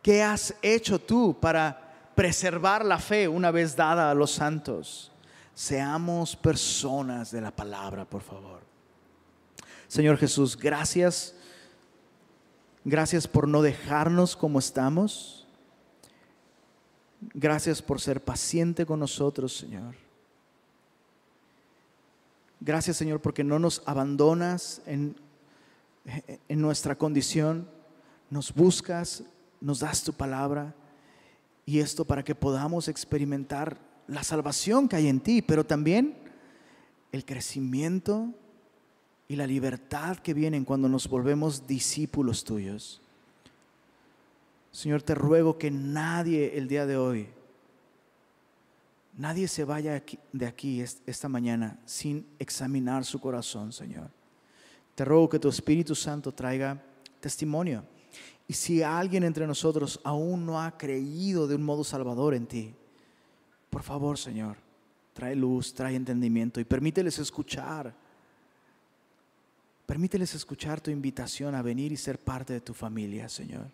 [0.01, 1.84] ¿Qué has hecho tú para
[2.15, 5.11] preservar la fe una vez dada a los santos?
[5.53, 8.61] Seamos personas de la palabra, por favor.
[9.87, 11.35] Señor Jesús, gracias.
[12.83, 15.47] Gracias por no dejarnos como estamos.
[17.33, 19.95] Gracias por ser paciente con nosotros, Señor.
[22.59, 25.15] Gracias, Señor, porque no nos abandonas en,
[26.47, 27.69] en nuestra condición.
[28.29, 29.23] Nos buscas,
[29.61, 30.73] nos das tu palabra.
[31.65, 36.15] Y esto para que podamos experimentar la salvación que hay en ti, pero también
[37.11, 38.33] el crecimiento
[39.27, 43.01] y la libertad que vienen cuando nos volvemos discípulos tuyos.
[44.71, 47.29] Señor, te ruego que nadie el día de hoy,
[49.17, 50.03] nadie se vaya
[50.33, 54.09] de aquí esta mañana sin examinar su corazón, Señor.
[54.93, 56.81] Te ruego que tu Espíritu Santo traiga
[57.19, 57.83] testimonio.
[58.47, 62.75] Y si alguien entre nosotros aún no ha creído de un modo salvador en ti,
[63.69, 64.57] por favor, Señor,
[65.13, 67.93] trae luz, trae entendimiento y permíteles escuchar.
[69.85, 73.67] Permíteles escuchar tu invitación a venir y ser parte de tu familia, Señor.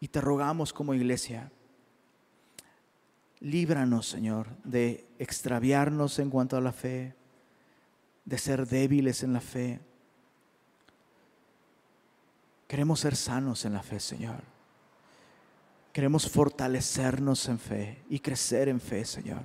[0.00, 1.50] Y te rogamos como iglesia,
[3.40, 7.14] líbranos, Señor, de extraviarnos en cuanto a la fe,
[8.24, 9.80] de ser débiles en la fe.
[12.66, 14.42] Queremos ser sanos en la fe, Señor.
[15.92, 19.42] Queremos fortalecernos en fe y crecer en fe, Señor.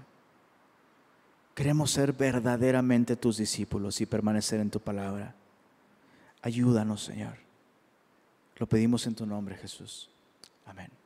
[1.54, 5.36] Queremos ser verdaderamente tus discípulos y permanecer en tu palabra.
[6.42, 7.36] Ayúdanos, Señor.
[8.58, 10.10] Lo pedimos en tu nombre, Jesús.
[10.66, 11.01] Amén.